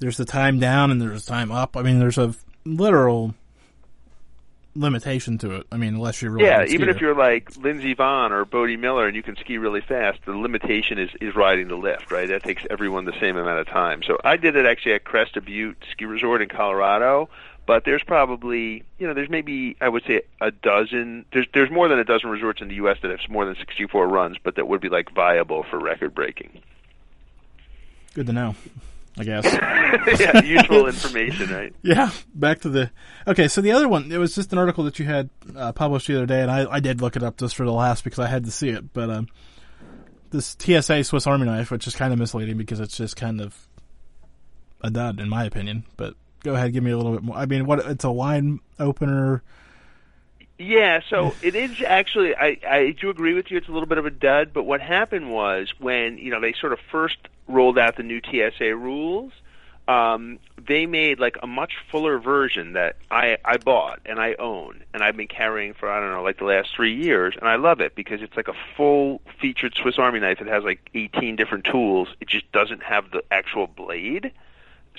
[0.00, 1.76] there's the time down and there's the time up.
[1.76, 3.34] I mean, there's a literal
[4.78, 5.66] limitation to it.
[5.72, 9.06] I mean, unless you're really yeah, even if you're like Lindsey Vonn or Bode Miller
[9.06, 12.28] and you can ski really fast, the limitation is is riding the lift, right?
[12.28, 14.02] That takes everyone the same amount of time.
[14.02, 17.28] So I did it actually at Crested Butte Ski Resort in Colorado,
[17.66, 21.24] but there's probably you know there's maybe I would say a dozen.
[21.32, 22.98] There's there's more than a dozen resorts in the U.S.
[23.02, 26.62] that have more than 64 runs, but that would be like viable for record breaking.
[28.14, 28.54] good to know.
[29.18, 29.44] I guess.
[30.20, 31.74] yeah, useful information, right?
[31.82, 32.90] Yeah, back to the
[33.26, 33.48] okay.
[33.48, 36.16] So the other one, it was just an article that you had uh, published the
[36.16, 38.26] other day, and I, I did look it up just for the last because I
[38.26, 38.92] had to see it.
[38.92, 39.28] But um,
[40.30, 43.56] this TSA Swiss Army knife, which is kind of misleading because it's just kind of
[44.82, 45.84] a dud in my opinion.
[45.96, 47.36] But go ahead, give me a little bit more.
[47.36, 49.42] I mean, what it's a wine opener.
[50.58, 52.34] Yeah, so it is actually.
[52.34, 53.58] I I do agree with you.
[53.58, 54.52] It's a little bit of a dud.
[54.52, 57.16] But what happened was when you know they sort of first
[57.48, 59.32] rolled out the new TSA rules,
[59.88, 64.84] um, they made like a much fuller version that I I bought and I own
[64.92, 67.56] and I've been carrying for I don't know like the last three years and I
[67.56, 70.42] love it because it's like a full featured Swiss Army knife.
[70.42, 72.08] It has like 18 different tools.
[72.20, 74.32] It just doesn't have the actual blade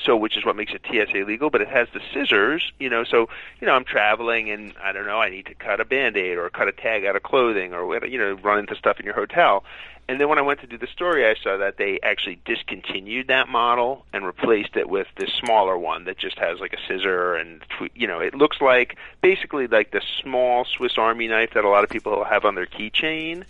[0.04, 3.04] so which is what makes it TSA legal, but it has the scissors, you know,
[3.04, 3.28] so,
[3.60, 6.50] you know, I'm traveling and I don't know, I need to cut a band-aid or
[6.50, 9.64] cut a tag out of clothing or, you know, run into stuff in your hotel.
[10.10, 13.28] And then when I went to do the story, I saw that they actually discontinued
[13.28, 17.36] that model and replaced it with this smaller one that just has like a scissor
[17.36, 17.62] and,
[17.94, 21.84] you know, it looks like basically like the small Swiss Army knife that a lot
[21.84, 23.44] of people have on their keychain,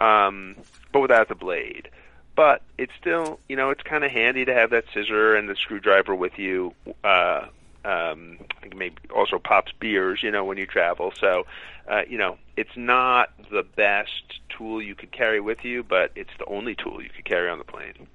[0.00, 0.56] um,
[0.90, 1.90] but without the blade.
[2.34, 5.56] But it's still you know it's kind of handy to have that scissor and the
[5.56, 7.46] screwdriver with you uh
[7.86, 11.46] um I think maybe also pops beers you know when you travel so
[11.88, 16.30] uh you know it's not the best tool you could carry with you but it's
[16.38, 18.06] the only tool you could carry on the plane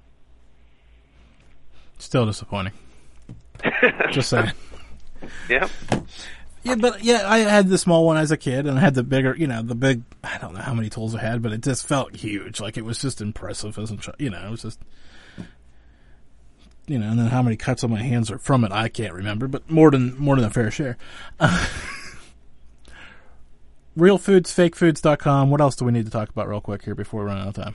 [1.98, 2.72] Still disappointing.
[4.10, 4.50] Just saying.
[5.48, 5.68] yeah
[6.64, 9.04] Yeah, but yeah, I had the small one as a kid, and I had the
[9.04, 10.02] bigger, you know, the big.
[10.24, 12.60] I don't know how many tools I had, but it just felt huge.
[12.60, 14.80] Like it was just impressive, as a, you know, it was just,
[16.92, 19.14] you know, and then how many cuts on my hands are from it, I can't
[19.14, 20.98] remember, but more than more than a fair share.
[21.40, 21.66] Uh,
[23.98, 25.50] RealFoodsFakeFoods.com.
[25.50, 27.48] What else do we need to talk about real quick here before we run out
[27.48, 27.74] of time?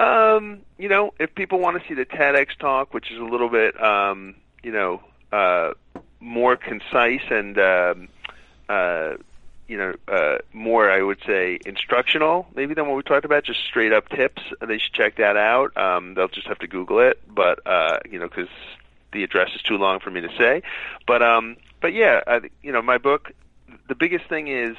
[0.00, 3.50] Um, you know, if people want to see the TEDx talk, which is a little
[3.50, 5.72] bit, um, you know, uh,
[6.20, 8.08] more concise and, um,
[8.70, 9.16] uh,
[9.70, 13.60] you know, uh, more, I would say, instructional, maybe than what we talked about, just
[13.60, 14.42] straight up tips.
[14.60, 15.76] They should check that out.
[15.76, 18.48] Um, they'll just have to Google it, but, uh, you know, because
[19.12, 20.64] the address is too long for me to say.
[21.06, 23.30] But, um, but yeah, I, you know, my book,
[23.86, 24.76] the biggest thing is,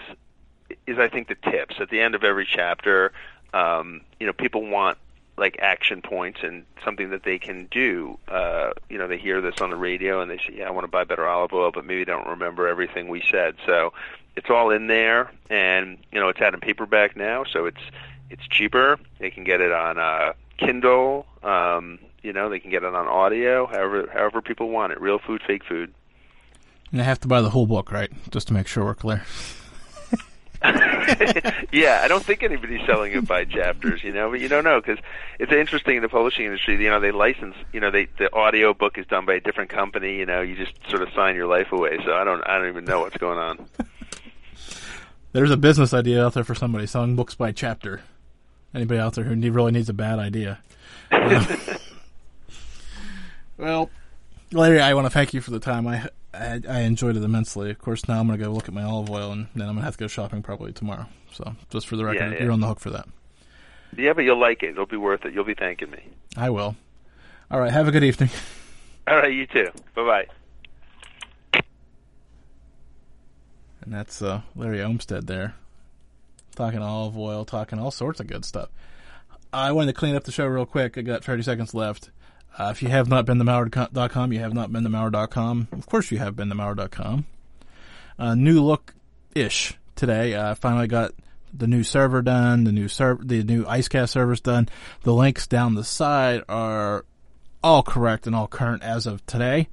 [0.85, 3.13] is I think the tips at the end of every chapter.
[3.53, 4.97] Um, you know, people want
[5.37, 8.17] like action points and something that they can do.
[8.27, 10.83] Uh, you know, they hear this on the radio and they say, "Yeah, I want
[10.83, 13.55] to buy better olive oil," but maybe don't remember everything we said.
[13.65, 13.93] So
[14.35, 17.81] it's all in there, and you know, it's out in paperback now, so it's
[18.29, 18.97] it's cheaper.
[19.19, 21.25] They can get it on uh, Kindle.
[21.43, 23.65] Um, you know, they can get it on audio.
[23.65, 25.01] However, however people want it.
[25.01, 25.93] Real food, fake food.
[26.91, 28.11] And I have to buy the whole book, right?
[28.31, 29.23] Just to make sure we're clear.
[31.71, 34.79] yeah, I don't think anybody's selling it by chapters, you know, but you don't know
[34.79, 34.99] because
[35.39, 36.81] it's interesting in the publishing industry.
[36.81, 39.71] You know, they license, you know, they the audio book is done by a different
[39.71, 40.17] company.
[40.17, 41.97] You know, you just sort of sign your life away.
[42.05, 43.65] So I don't, I don't even know what's going on.
[45.33, 48.01] There's a business idea out there for somebody selling books by chapter.
[48.73, 50.59] Anybody out there who need, really needs a bad idea?
[51.11, 51.45] Um,
[53.57, 53.89] well,
[54.51, 55.87] Larry, I want to thank you for the time.
[55.87, 57.69] I, I I enjoyed it immensely.
[57.69, 59.75] Of course, now I'm going to go look at my olive oil, and then I'm
[59.75, 61.05] going to have to go shopping probably tomorrow.
[61.31, 62.43] So, just for the record, Yeah, yeah.
[62.43, 63.07] you're on the hook for that.
[63.97, 64.69] Yeah, but you'll like it.
[64.69, 65.33] It'll be worth it.
[65.33, 66.01] You'll be thanking me.
[66.37, 66.75] I will.
[67.49, 67.71] All right.
[67.71, 68.29] Have a good evening.
[69.07, 69.67] All right, you too.
[69.95, 70.25] Bye bye.
[73.81, 75.55] And that's uh, Larry Olmsted there,
[76.55, 78.69] talking olive oil, talking all sorts of good stuff.
[79.53, 80.97] I wanted to clean up the show real quick.
[80.97, 82.09] I got 30 seconds left.
[82.57, 85.69] Uh, if you have not been to Malliard.com, you have not been to Malliard.com.
[85.71, 87.25] Of course, you have been to Malliard.com.
[88.19, 88.93] Uh, new look
[89.33, 90.37] ish today.
[90.37, 91.13] I finally got
[91.53, 94.69] the new server done, the new server, the new IceCast servers done.
[95.03, 97.05] The links down the side are
[97.63, 99.67] all correct and all current as of today.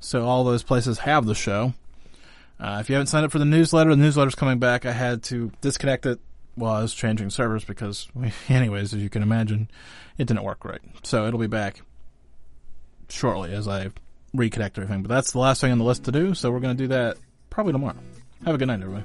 [0.00, 1.74] So all those places have the show.
[2.58, 4.86] Uh, if you haven't signed up for the newsletter, the newsletter's coming back.
[4.86, 6.20] I had to disconnect it
[6.54, 8.08] while I was changing servers because,
[8.48, 9.70] anyways, as you can imagine,
[10.16, 10.80] it didn't work right.
[11.02, 11.82] So it'll be back
[13.08, 13.90] shortly as I
[14.34, 15.02] reconnect everything.
[15.02, 16.88] But that's the last thing on the list to do, so we're going to do
[16.88, 17.18] that
[17.50, 17.96] probably tomorrow.
[18.44, 19.04] Have a good night, everybody.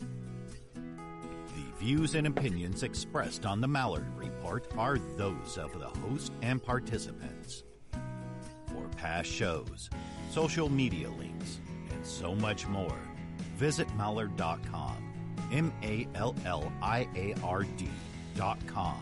[0.00, 6.62] The views and opinions expressed on the Malliard Report are those of the host and
[6.62, 7.64] participants.
[8.68, 9.88] For past shows,
[10.34, 11.60] social media links,
[11.92, 12.98] and so much more,
[13.54, 14.96] visit Malliard.com.
[15.52, 19.00] M A L L I A R D.com.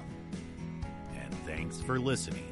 [1.16, 2.51] And thanks for listening.